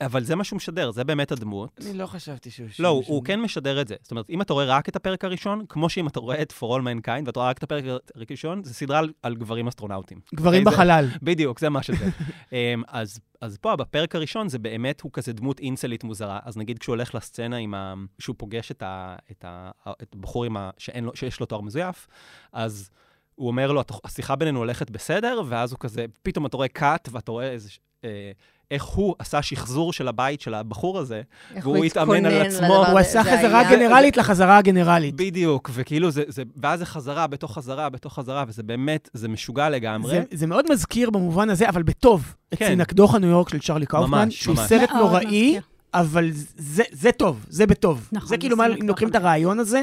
[0.00, 1.70] אבל זה מה שהוא משדר, זה באמת הדמות.
[1.86, 2.68] אני לא חשבתי שהוא...
[2.78, 3.94] לא, הוא, שהוא- הוא כן משדר את זה.
[4.02, 6.64] זאת אומרת, אם אתה רואה רק את הפרק הראשון, כמו שאם אתה רואה את For
[6.64, 7.84] All Mankind, ואתה רואה רק את הפרק
[8.30, 10.20] הראשון, זה סדרה על, על גברים אסטרונאוטים.
[10.34, 11.08] גברים זה- בחלל.
[11.22, 12.04] בדיוק, זה מה שזה.
[12.52, 16.38] אמ, אז, אז פה, בפרק הראשון, זה באמת, הוא כזה דמות אינסלית מוזרה.
[16.44, 17.94] אז נגיד כשהוא הולך לסצנה עם ה...
[18.18, 19.70] שהוא פוגש את, ה, את, ה,
[20.02, 22.06] את הבחור עם ה, שאין לו, שיש לו תואר מזויף,
[22.52, 22.90] אז
[23.34, 27.08] הוא אומר לו, "התוכ- השיחה בינינו הולכת בסדר, ואז הוא כזה, פתאום אתה רואה קאט,
[27.12, 27.68] ואתה רואה איזה...
[28.04, 28.32] אה,
[28.70, 31.22] איך הוא עשה שחזור של הבית של הבחור הזה,
[31.62, 32.86] והוא התאמן על עצמו.
[32.86, 35.14] הוא עשה חזרה היה- גנרלית לחזרה הגנרלית.
[35.16, 39.68] בדיוק, וכאילו זה, זה, ואז זה חזרה בתוך חזרה בתוך חזרה, וזה באמת, זה משוגע
[39.70, 40.10] לגמרי.
[40.10, 42.66] זה, זה מאוד מזכיר במובן הזה, אבל בטוב, את כן.
[42.66, 44.68] סינקדוחה ניו יורק של צ'רלי קאופמן, שהוא ממש.
[44.68, 45.58] סרט נוראי.
[45.94, 48.08] אבל זה, זה טוב, זה בטוב.
[48.12, 49.14] נכון, זה כאילו מה, אם לוקחים את.
[49.14, 49.82] הרעיון הזה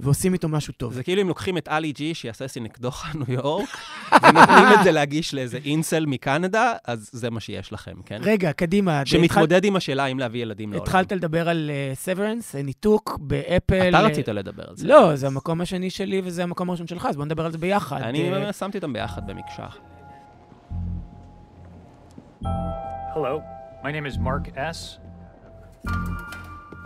[0.00, 0.92] ועושים איתו משהו טוב.
[0.92, 3.68] זה כאילו אם לוקחים את אלי ג'י, שיעשה סינקדוחה ניו יורק,
[4.22, 8.18] ונותנים את זה להגיש לאיזה אינסל מקנדה, אז זה מה שיש לכם, כן?
[8.22, 9.02] רגע, קדימה.
[9.04, 10.82] שמתמודד עם השאלה אם להביא ילדים לעולם.
[10.82, 13.88] התחלת לדבר על Severance, ניתוק באפל.
[13.88, 14.86] אתה אה, רצית לדבר על זה.
[14.86, 18.02] לא, זה המקום השני שלי וזה המקום הראשון שלך, אז בוא נדבר על זה ביחד.
[18.02, 19.66] אני אה, שמתי אותם ביחד במקשה.
[23.14, 23.42] Hello,
[23.82, 24.78] my name is Mark S.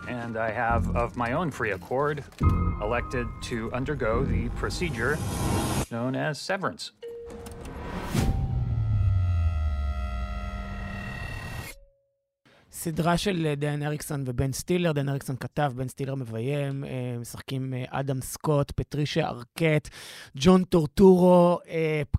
[0.09, 2.25] And I have, of my own free accord,
[2.81, 5.17] elected to undergo the procedure
[5.91, 6.93] known as severance.
[12.73, 17.75] סדרה של אה, דיין אריקסון ובן סטילר, דיין אריקסון כתב, בן סטילר מביים, אה, משחקים
[17.75, 19.89] אה, אדם סקוט, פטרישה ארקט,
[20.37, 21.59] ג'ון טורטורו,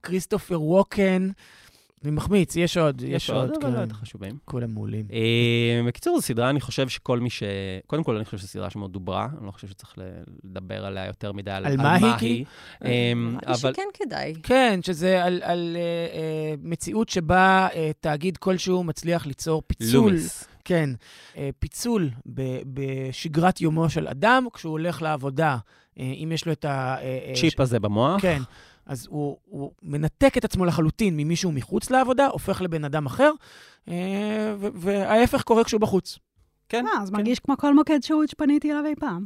[0.04, 1.30] כריסטופר ווקן.
[2.04, 3.84] אני מחמיץ, יש עוד, יש עוד, אבל לא כן.
[3.84, 4.38] את החשובים.
[4.46, 5.06] כולם מעולים.
[5.14, 7.44] אה, בקיצור, זו סדרה, אני חושב שכל מי ש...
[7.88, 9.94] קודם כל, אני חושב שזו סדרה שמאוד דוברה, אני לא חושב שצריך
[10.44, 12.44] לדבר עליה יותר מדי על על מה היא, כי?
[12.86, 14.34] אה, נראה לי אבל שכן כדאי.
[14.44, 15.82] כן, שזה על, על אה,
[16.20, 19.94] אה, מציאות שבה אה, תאגיד כלשהו מצליח ליצור פיצול.
[19.94, 20.48] לומיס.
[20.66, 20.90] כן,
[21.38, 25.58] אה, פיצול ב- בשגרת יומו של אדם, כשהוא הולך לעבודה,
[26.00, 26.96] אה, אם יש לו את ה...
[27.02, 28.22] אה, אה, צ'יפ הזה במוח.
[28.22, 28.42] כן.
[28.86, 33.32] אז הוא, הוא מנתק את עצמו לחלוטין ממישהו מחוץ לעבודה, הופך לבן אדם אחר,
[33.88, 36.20] אה, וההפך קורה כשהוא בחוץ.
[36.70, 37.16] כן, אה, אז כן.
[37.16, 39.26] מרגיש כמו כל מוקד שירות שפניתי אליו אי פעם.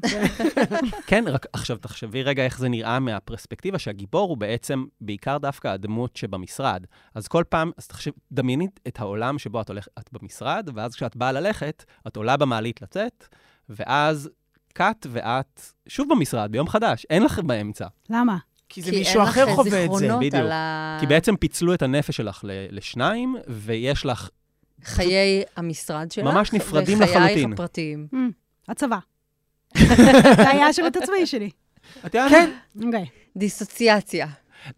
[1.08, 6.16] כן, רק עכשיו תחשבי רגע איך זה נראה מהפרספקטיבה שהגיבור הוא בעצם בעיקר דווקא הדמות
[6.16, 6.86] שבמשרד.
[7.16, 11.16] אז כל פעם, אז תחשב, דמייני את העולם שבו את הולכת, את במשרד, ואז כשאת
[11.16, 13.28] באה ללכת, את עולה במעלית לצאת,
[13.70, 14.30] ואז
[14.74, 17.88] קאט ואת שוב במשרד, ביום חדש, אין לכם באמצע.
[18.10, 18.38] למה?
[18.70, 19.98] כי זה כי מישהו אחר חווה את זה.
[19.98, 20.36] זיכרונות בדיוק.
[20.36, 24.30] על ה- כי בעצם פיצלו את הנפש שלך ל- לשניים, ויש לך...
[24.84, 27.54] חיי המשרד שלך, ממש נפרדים וחייך לחלוטין.
[27.54, 28.08] הפרטיים.
[28.14, 28.30] אמ,
[28.68, 28.98] הצבא.
[30.38, 31.50] זה היה השירות הצבאי שלי.
[32.06, 32.32] את יודעת?
[32.32, 32.50] כן,
[32.86, 33.06] אוקיי.
[33.38, 34.28] דיסוציאציה.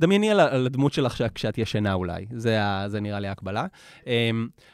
[0.02, 3.66] דמייני על, הדמות שלך כשאת ישנה אולי, זה, ה- זה נראה לי ההקבלה.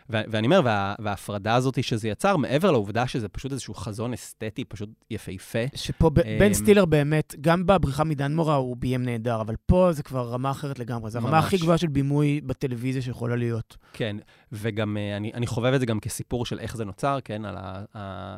[0.10, 4.66] ו- ואני אומר, וה- וההפרדה הזאת שזה יצר, מעבר לעובדה שזה פשוט איזשהו חזון אסתטי
[4.66, 9.56] פשוט יפהפה, שפה ב- אמ, בן סטילר באמת, גם בבריחה מדנמורה הוא ביים נהדר, אבל
[9.66, 11.12] פה זה כבר רמה אחרת לגמרי.
[11.12, 11.40] זו הרמה.
[11.40, 13.78] הכי גבוהה של בימוי בטלוויזיה שיכולה להיות.
[13.94, 14.18] כן,
[14.52, 17.56] וגם uh, אני, אני חובב את זה גם כסיפור של איך זה נוצר, כן, על
[17.58, 18.36] ה- ה-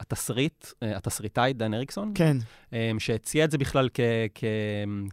[0.00, 2.36] התסריט, uh, התסריטאי דן אריקסון, כן.
[2.70, 4.00] um, שהציע את זה בכלל כ-
[4.34, 4.44] כ-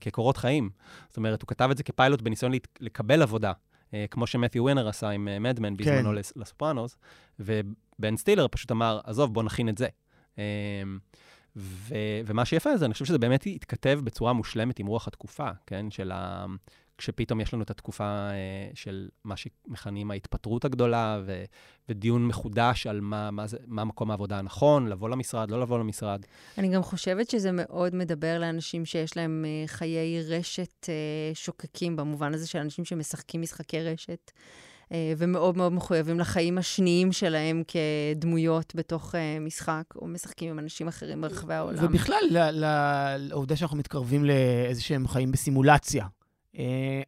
[0.01, 0.69] כקורות חיים.
[1.07, 5.09] זאת אומרת, הוא כתב את זה כפיילוט בניסיון לקבל עבודה, uh, כמו שמת'יו ווינר עשה
[5.09, 6.15] עם מדמן בזמנו כן.
[6.15, 6.97] לס- לסופרנוס,
[7.39, 9.87] ובן סטילר פשוט אמר, עזוב, בוא נכין את זה.
[11.55, 15.91] ו- ומה שיפה זה, אני חושב שזה באמת התכתב בצורה מושלמת עם רוח התקופה, כן?
[15.91, 16.45] של ה...
[16.97, 21.43] כשפתאום יש לנו את התקופה אה, של מה שמכנים ההתפטרות הגדולה, ו-
[21.89, 26.21] ודיון מחודש על מה, מה, זה, מה מקום העבודה הנכון, לבוא למשרד, לא לבוא למשרד.
[26.57, 30.95] אני גם חושבת שזה מאוד מדבר לאנשים שיש להם אה, חיי רשת אה,
[31.33, 34.31] שוקקים, במובן הזה של אנשים שמשחקים משחקי רשת,
[35.17, 41.53] ומאוד מאוד מחויבים לחיים השניים שלהם כדמויות בתוך משחק, או משחקים עם אנשים אחרים ברחבי
[41.53, 41.85] העולם.
[41.85, 42.51] ובכלל,
[43.17, 46.05] לעובדה שאנחנו מתקרבים לאיזה שהם חיים בסימולציה.
[46.57, 46.63] אה,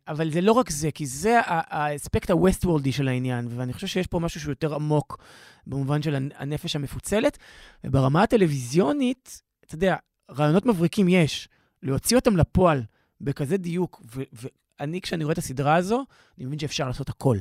[0.08, 4.08] אבל זה לא רק זה, כי זה האספקט הווסט וורלדי של העניין, ואני חושב שיש
[4.08, 5.18] פה משהו שהוא יותר עמוק
[5.68, 7.38] במובן של הנ- הנפש המפוצלת.
[7.84, 9.95] וברמה הטלוויזיונית, אתה יודע,
[10.32, 11.50] רעיונות מבריקים יש.
[11.84, 12.84] להוציא אותם לפועל
[13.22, 14.02] בכזה דיוק,
[14.80, 16.06] ואני, כשאני רואה את הסדרה הזו,
[16.38, 17.38] אני מבין שאפשר לעשות הכל.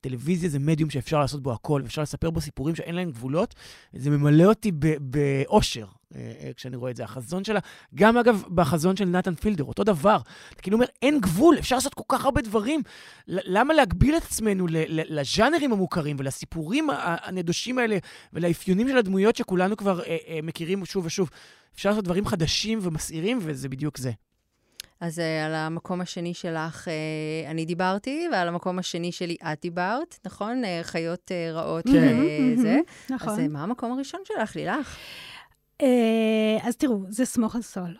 [0.00, 3.54] טלוויזיה זה מדיום שאפשר לעשות בו הכל, ואפשר לספר בו סיפורים שאין להם גבולות.
[3.92, 7.04] זה ממלא אותי באושר אה, אה, כשאני רואה את זה.
[7.04, 7.60] החזון שלה,
[7.94, 10.18] גם אגב בחזון של נתן פילדר, אותו דבר.
[10.52, 12.82] אתה כאילו אומר, אין גבול, אפשר לעשות כל כך הרבה דברים.
[13.28, 17.98] למה להגביל את עצמנו לז'אנרים המוכרים ולסיפורים הנדושים האלה
[18.32, 21.30] ולאפיונים של הדמויות שכולנו כבר אה, מכירים שוב ושוב?
[21.74, 24.12] אפשר לעשות דברים חדשים ומסעירים, וזה בדיוק זה.
[25.00, 30.18] אז uh, על המקום השני שלך uh, אני דיברתי, ועל המקום השני שלי את דיברת,
[30.26, 30.62] נכון?
[30.64, 32.16] Uh, חיות רעות כן.
[32.56, 32.78] וזה.
[33.10, 33.32] נכון.
[33.32, 34.96] אז מה המקום הראשון שלך, לילך?
[35.82, 37.94] אה, אז תראו, זה סמוך על סול.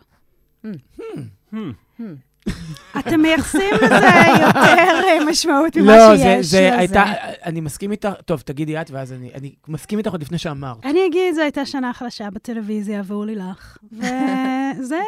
[2.99, 3.95] אתם מייחסים לזה
[4.41, 6.45] יותר אה, משמעות ממה לא, שיש.
[6.45, 6.77] זה, זה לזה.
[6.77, 7.03] הייתה,
[7.45, 10.85] אני מסכים איתך, טוב, תגידי את, ואז אני, אני מסכים איתך עוד לפני שאמרת.
[10.85, 14.99] אני אגיד, זו הייתה שנה חלשה בטלוויזיה עבור לילך, וזה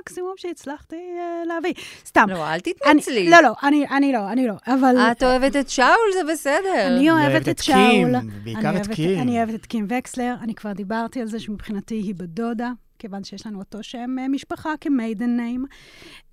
[0.00, 1.72] המקסימום שהצלחתי אה, להביא.
[2.06, 2.26] סתם.
[2.28, 3.30] לא, אל תתנצלי.
[3.30, 4.96] לא, לא, אני, אני לא, אני לא, אבל...
[5.12, 6.86] את אוהבת את שאול, זה בסדר.
[6.86, 7.76] אני אוהבת את שאול.
[7.76, 9.20] קים, אני בעיקר את קים.
[9.20, 13.46] אני אוהבת את קים וקסלר, אני כבר דיברתי על זה שמבחינתי היא בדודה, כיוון שיש
[13.46, 15.64] לנו אותו שם אה, משפחה כמיידן ניים.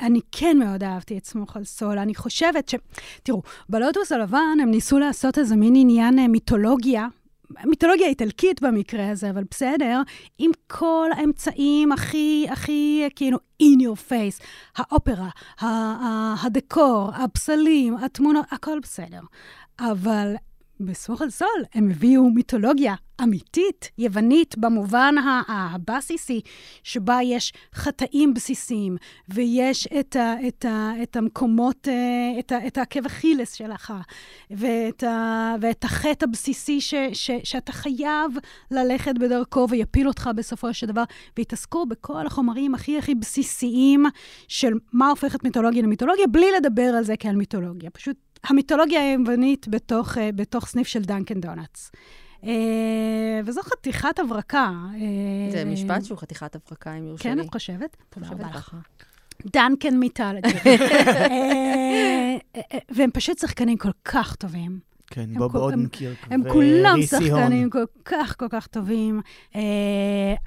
[0.01, 1.97] אני כן מאוד אהבתי את סמוך על סול.
[1.97, 2.75] אני חושבת ש...
[3.23, 7.07] תראו, בלוטוס הלבן הם ניסו לעשות איזה מין עניין אה, מיתולוגיה.
[7.65, 10.01] מיתולוגיה איטלקית במקרה הזה, אבל בסדר,
[10.37, 14.43] עם כל האמצעים הכי, הכי, כאילו, in your face,
[14.77, 15.29] האופרה,
[16.45, 19.21] הדקור, הפסלים, התמונות, הכל בסדר.
[19.79, 20.35] אבל
[20.79, 25.15] בסמוך על סול הם הביאו מיתולוגיה אמיתית, יוונית, במובן
[25.47, 26.41] הבסיסי,
[26.83, 28.97] שבה יש חטאים בסיסיים,
[29.29, 33.93] ויש את, ה, את, ה, את המקומות, אה, את, ה, את העקב אכילס שלך,
[34.51, 38.31] ואת, ה, ואת החטא הבסיסי ש, ש, שאתה חייב
[38.71, 41.03] ללכת בדרכו ויפיל אותך בסופו של דבר,
[41.37, 44.05] והתעסקו בכל החומרים הכי הכי בסיסיים
[44.47, 47.89] של מה הופך את מיתולוגיה למיתולוגיה, בלי לדבר על זה כעל מיתולוגיה.
[47.89, 48.17] פשוט
[48.47, 51.91] המיתולוגיה היוונית בתוך, אה, בתוך סניף של דנקן דונלדס.
[52.43, 54.71] אה, וזו חתיכת הברקה.
[54.95, 57.45] אה, זה משפט שהוא חתיכת הברקה, אם יורשה כן, לי.
[57.45, 57.97] את חושבת?
[58.09, 58.75] תודה רבה לך.
[59.45, 60.49] דנקן מיתולוגי.
[62.95, 64.79] והם פשוט שחקנים כל כך טובים.
[65.09, 67.39] כן, הם בוב אודנקירק הם כולם וריסי הון.
[67.39, 69.21] שחקנים כל כך כל כך טובים,
[69.55, 69.61] אה,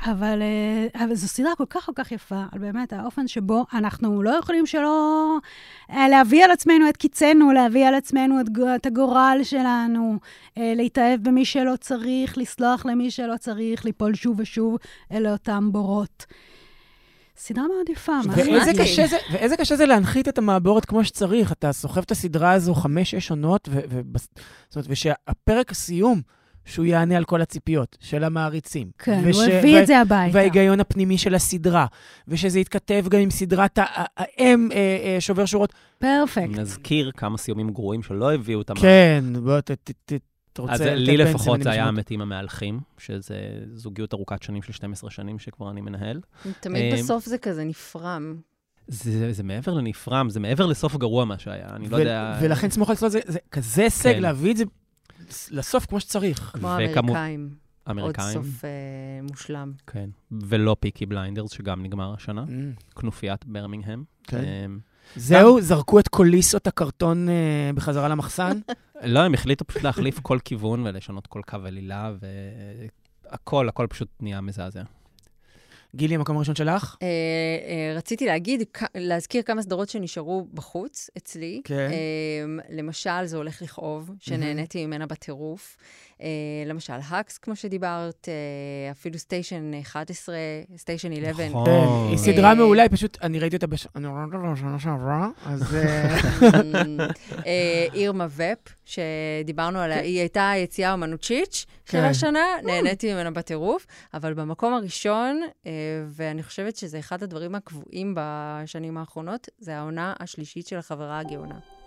[0.04, 4.22] אבל, אה, אבל זו סדרה כל כך כל כך יפה, על באמת האופן שבו אנחנו
[4.22, 5.36] לא יכולים שלא
[5.90, 8.46] אה, להביא על עצמנו את קיצנו, להביא על עצמנו את,
[8.76, 10.18] את הגורל שלנו,
[10.58, 14.76] אה, להתאהב במי שלא צריך, לסלוח למי שלא צריך, ליפול שוב ושוב
[15.12, 16.26] אל אותם בורות.
[17.42, 18.72] סדרה מאוד יפה, מה ואיזה.
[18.82, 21.52] קשה, זה, ואיזה קשה זה להנחית את המעבורת כמו שצריך.
[21.52, 24.00] אתה סוחב את הסדרה הזו חמש-שש עונות, ו, ו,
[24.68, 26.20] זאת אומרת, ושהפרק הסיום,
[26.64, 28.90] שהוא יענה על כל הציפיות של המעריצים.
[28.98, 30.36] כן, וש- הוא הביא ו- את זה הביתה.
[30.36, 31.86] וההיגיון הפנימי של הסדרה,
[32.28, 34.76] ושזה יתכתב גם עם סדרת ה- ה- האם אה,
[35.14, 35.72] אה, שובר שורות.
[35.98, 36.48] פרפקט.
[36.58, 38.74] נזכיר כמה סיומים גרועים שלא הביאו אותם.
[38.74, 40.12] כן, בוא, ת, ת, ת,
[40.52, 40.74] אתה רוצה...
[40.74, 41.84] אז לי לפחות זה היה?
[41.84, 43.36] המתים המהלכים, שזה
[43.74, 46.20] זוגיות ארוכת שנים של 12 שנים שכבר אני מנהל.
[46.60, 48.36] תמיד אה, בסוף זה כזה נפרם.
[48.88, 52.38] זה, זה מעבר לנפרם, זה מעבר לסוף גרוע מה שהיה, אני לא יודע...
[52.42, 54.22] ולכן סמוך על זה, זה כזה הישג כן.
[54.22, 54.64] להביא את זה
[55.50, 56.50] לסוף כמו שצריך.
[56.54, 57.50] כמו וכמו- האמריקאים.
[57.86, 58.70] עוד אמריקאים, סוף אה,
[59.22, 59.72] מושלם.
[59.86, 60.10] כן.
[60.32, 62.44] ולא פיקי בליינדרס, שגם נגמר השנה.
[62.44, 64.04] Mm, כנופיית ברמינגהם.
[64.24, 64.44] כן.
[64.44, 64.78] אמ,
[65.16, 68.58] זהו, זרקו את קוליסות הקרטון אה, בחזרה למחסן.
[69.02, 72.12] לא, הם החליטו פשוט להחליף כל כיוון ולשנות כל קו עלילה,
[73.30, 74.82] והכל, הכל פשוט נהיה מזעזע.
[75.96, 76.96] גילי, המקום הראשון שלך?
[77.02, 81.60] אה, אה, רציתי להגיד, כ- להזכיר כמה סדרות שנשארו בחוץ אצלי.
[81.64, 81.74] כן.
[81.92, 85.76] אה, למשל, זה הולך לכאוב, שנהניתי ממנה בטירוף.
[86.22, 86.28] אה,
[86.66, 90.36] למשל, האקס, כמו שדיברת, אה, אפילו סטיישן 11,
[90.76, 91.48] סטיישן 11.
[91.48, 91.66] נכון.
[91.66, 95.76] כן, היא סדרה אה, מעולה, היא פשוט, אני ראיתי אותה בשנה שעברה, אז...
[97.94, 102.04] אירמה ופ, שדיברנו עליה, היא הייתה היציאה האומנוצ'יץ' של כן.
[102.04, 105.40] השנה, נהניתי ממנה בטירוף, אבל במקום הראשון,
[106.06, 111.79] ואני חושבת שזה אחד הדברים הקבועים בשנים האחרונות, זה העונה השלישית של החברה הגאונה.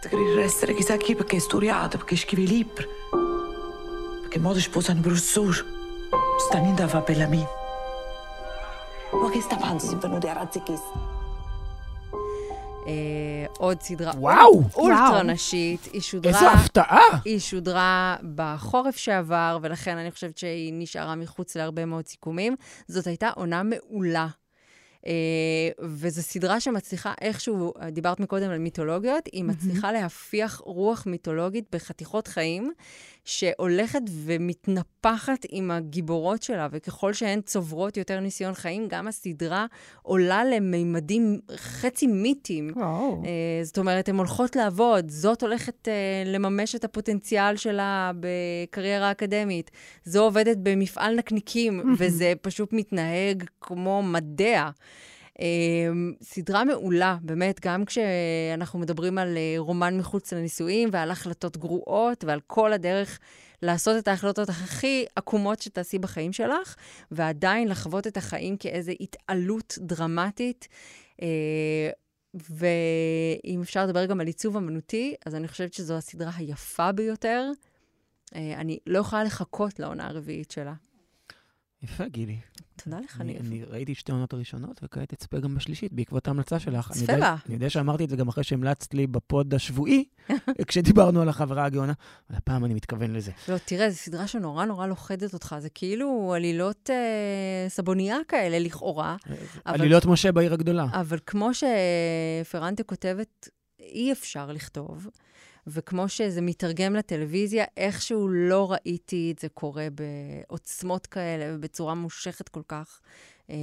[0.00, 2.86] Querer essere chissà chi perché hai studiato, perché scrivi libri.
[4.20, 5.64] Perché mo ti sposano professore.
[6.48, 7.48] Sta niente a fare per la mia.
[9.12, 10.80] Ma che sta avanti si venuti a razzichis?
[12.88, 14.62] אה, עוד סדרה וואו!
[14.74, 15.22] אולטרה.
[15.22, 16.32] נשית, היא שודרה...
[16.32, 17.20] איזו הפתעה!
[17.24, 22.56] היא שודרה בחורף שעבר, ולכן אני חושבת שהיא נשארה מחוץ להרבה מאוד סיכומים.
[22.88, 24.26] זאת הייתה עונה מעולה.
[25.04, 25.08] Uh,
[25.80, 32.72] וזו סדרה שמצליחה איכשהו, דיברת מקודם על מיתולוגיות, היא מצליחה להפיח רוח מיתולוגית בחתיכות חיים,
[33.28, 39.66] שהולכת ומתנפחת עם הגיבורות שלה, וככל שהן צוברות יותר ניסיון חיים, גם הסדרה
[40.02, 42.70] עולה למימדים חצי מיתיים.
[42.76, 43.22] וואו.
[43.24, 49.70] אה, זאת אומרת, הן הולכות לעבוד, זאת הולכת אה, לממש את הפוטנציאל שלה בקריירה אקדמית,
[50.04, 54.70] זו עובדת במפעל נקניקים, וזה פשוט מתנהג כמו מדע.
[55.40, 55.46] אה,
[56.22, 62.40] סדרה מעולה, באמת, גם כשאנחנו מדברים על אה, רומן מחוץ לנישואים ועל החלטות גרועות ועל
[62.46, 63.18] כל הדרך
[63.62, 66.76] לעשות את ההחלטות הכי עקומות שתעשי בחיים שלך,
[67.10, 70.68] ועדיין לחוות את החיים כאיזו התעלות דרמטית.
[71.22, 71.90] אה,
[72.34, 77.50] ואם אפשר לדבר גם על עיצוב אמנותי, אז אני חושבת שזו הסדרה היפה ביותר.
[78.34, 80.74] אה, אני לא יכולה לחכות לעונה הרביעית שלה.
[81.82, 82.36] יפה, גילי.
[82.84, 83.38] תודה לך, אני.
[83.38, 86.92] אני ראיתי את שתי העונות הראשונות, וכעת אצפה גם בשלישית, בעקבות ההמלצה שלך.
[86.92, 87.36] צפה בה.
[87.46, 90.04] אני יודע שאמרתי את זה גם אחרי שהמלצת לי בפוד השבועי,
[90.68, 91.92] כשדיברנו על החברה הגאונה,
[92.30, 93.32] אבל הפעם אני מתכוון לזה.
[93.48, 95.56] לא, תראה, זו סדרה שנורא נורא לוכדת אותך.
[95.58, 99.16] זה כאילו עלילות אה, סבונייה כאלה, לכאורה.
[99.66, 100.86] אבל- עלילות משה בעיר הגדולה.
[100.92, 103.48] אבל כמו שפרנטה כותבת,
[103.80, 105.06] אי אפשר לכתוב,
[105.70, 112.62] וכמו שזה מתרגם לטלוויזיה, איכשהו לא ראיתי את זה קורה בעוצמות כאלה ובצורה מושכת כל
[112.68, 113.00] כך
[113.50, 113.56] אה,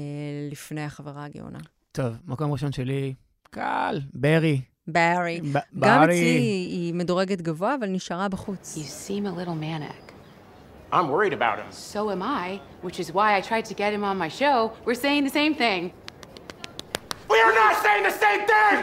[0.52, 1.60] לפני החברה הגאונה.
[1.92, 3.14] טוב, מקום ראשון שלי,
[3.50, 4.62] קל, ברי.
[4.88, 5.42] בארי.
[5.42, 6.04] ב- גם ברי.
[6.06, 6.40] אצלי
[6.70, 8.78] היא מדורגת גבוה, אבל נשארה בחוץ.
[8.78, 10.12] You seem a little manic.
[10.94, 11.68] I'm worried about him.
[11.72, 14.72] So am I, which is why I tried to get him on my show.
[14.86, 15.82] We're saying the same thing.
[17.34, 18.76] We are not saying the same thing!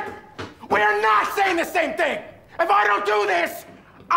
[0.75, 2.19] We are not saying the same thing!
[2.65, 3.53] If I don't do this,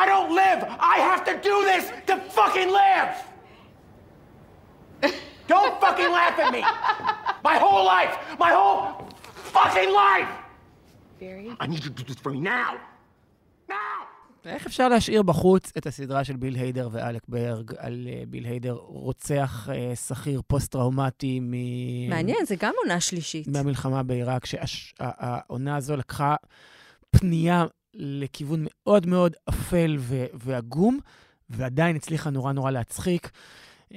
[0.02, 0.60] I don't live!
[0.96, 3.12] I have to do this to fucking live!
[5.54, 6.62] don't fucking laugh at me!
[7.50, 8.14] My whole life!
[8.43, 8.82] My whole
[9.56, 10.32] fucking life!
[11.20, 11.50] Very.
[11.60, 12.72] I need you to do this for me now!
[13.68, 13.98] Now!
[14.46, 18.74] איך אפשר להשאיר בחוץ את הסדרה של ביל היידר ואלק ברג על uh, ביל היידר
[18.74, 21.52] רוצח uh, שכיר פוסט-טראומטי מ...
[22.10, 23.48] מעניין, זה גם עונה שלישית.
[23.48, 26.36] מהמלחמה בעיראק, שהעונה הזו לקחה
[27.12, 27.66] פנייה
[27.96, 29.98] לכיוון מאוד מאוד אפל
[30.34, 31.00] ועגום,
[31.50, 33.32] ועדיין הצליחה נורא נורא להצחיק.
[33.93, 33.96] Um,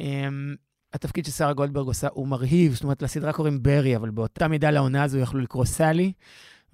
[0.92, 5.02] התפקיד ששרה גולדברג עושה הוא מרהיב, זאת אומרת, לסדרה קוראים ברי, אבל באותה מידה לעונה
[5.02, 6.12] הזו יכלו לקרוא סלי,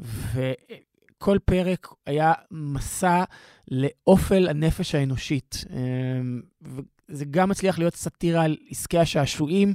[0.01, 3.25] וכל פרק היה מסע
[3.71, 5.65] לאופל הנפש האנושית.
[5.71, 9.73] אמ, וזה גם מצליח להיות סאטירה על עסקי השעשועים,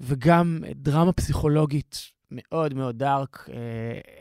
[0.00, 3.48] וגם דרמה פסיכולוגית מאוד מאוד דארק.
[3.52, 3.56] אה,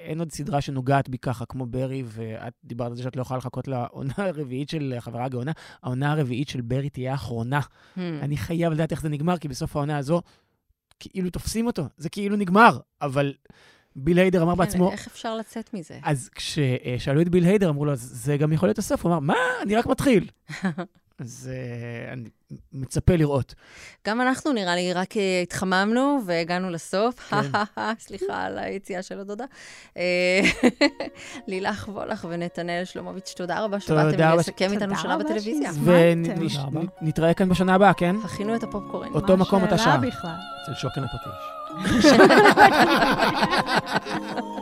[0.06, 3.38] אין עוד סדרה שנוגעת בי ככה כמו ברי, ואת דיברת על זה שאת לא יכולה
[3.38, 5.52] לחכות לעונה הרביעית של חברה הגאונה.
[5.84, 7.60] העונה הרביעית של ברי תהיה האחרונה.
[7.60, 8.00] Hmm.
[8.22, 10.22] אני חייב לדעת איך זה נגמר, כי בסוף העונה הזו,
[11.00, 13.34] כאילו תופסים אותו, זה כאילו נגמר, אבל
[13.96, 16.00] ביל היידר אמר כן, בעצמו, איך אפשר לצאת מזה?
[16.04, 19.06] אז כששאלו את ביל היידר, אמרו לו, "אז זה גם יכול להיות הסוף.
[19.06, 19.36] הוא אמר, מה?
[19.62, 20.28] אני רק מתחיל.
[21.22, 22.30] אז אה, אני
[22.74, 23.56] מצפה לראות.
[24.08, 27.20] גם אנחנו, נראה לי, רק אה, התחממנו והגענו לסוף.
[27.20, 27.38] כן.
[28.06, 29.46] סליחה על היציאה של הדודה.
[29.98, 30.42] אה,
[31.48, 34.38] לילך וולך ונתנאל שלומוביץ', תודה רבה שבאתם.
[34.38, 35.68] לסכם איתנו שנה בטלוויזיה.
[35.74, 36.48] שהזמנתם.
[36.48, 36.82] תודה רבה.
[37.02, 38.16] ונתראה כאן בשנה הבאה, כן?
[38.24, 39.14] הכינו את הפופקורן.
[39.14, 40.02] אותו מה מקום, אותה השאלה שעה.
[40.02, 40.36] בכלל?
[40.64, 41.62] אצל שוקן הפטיש.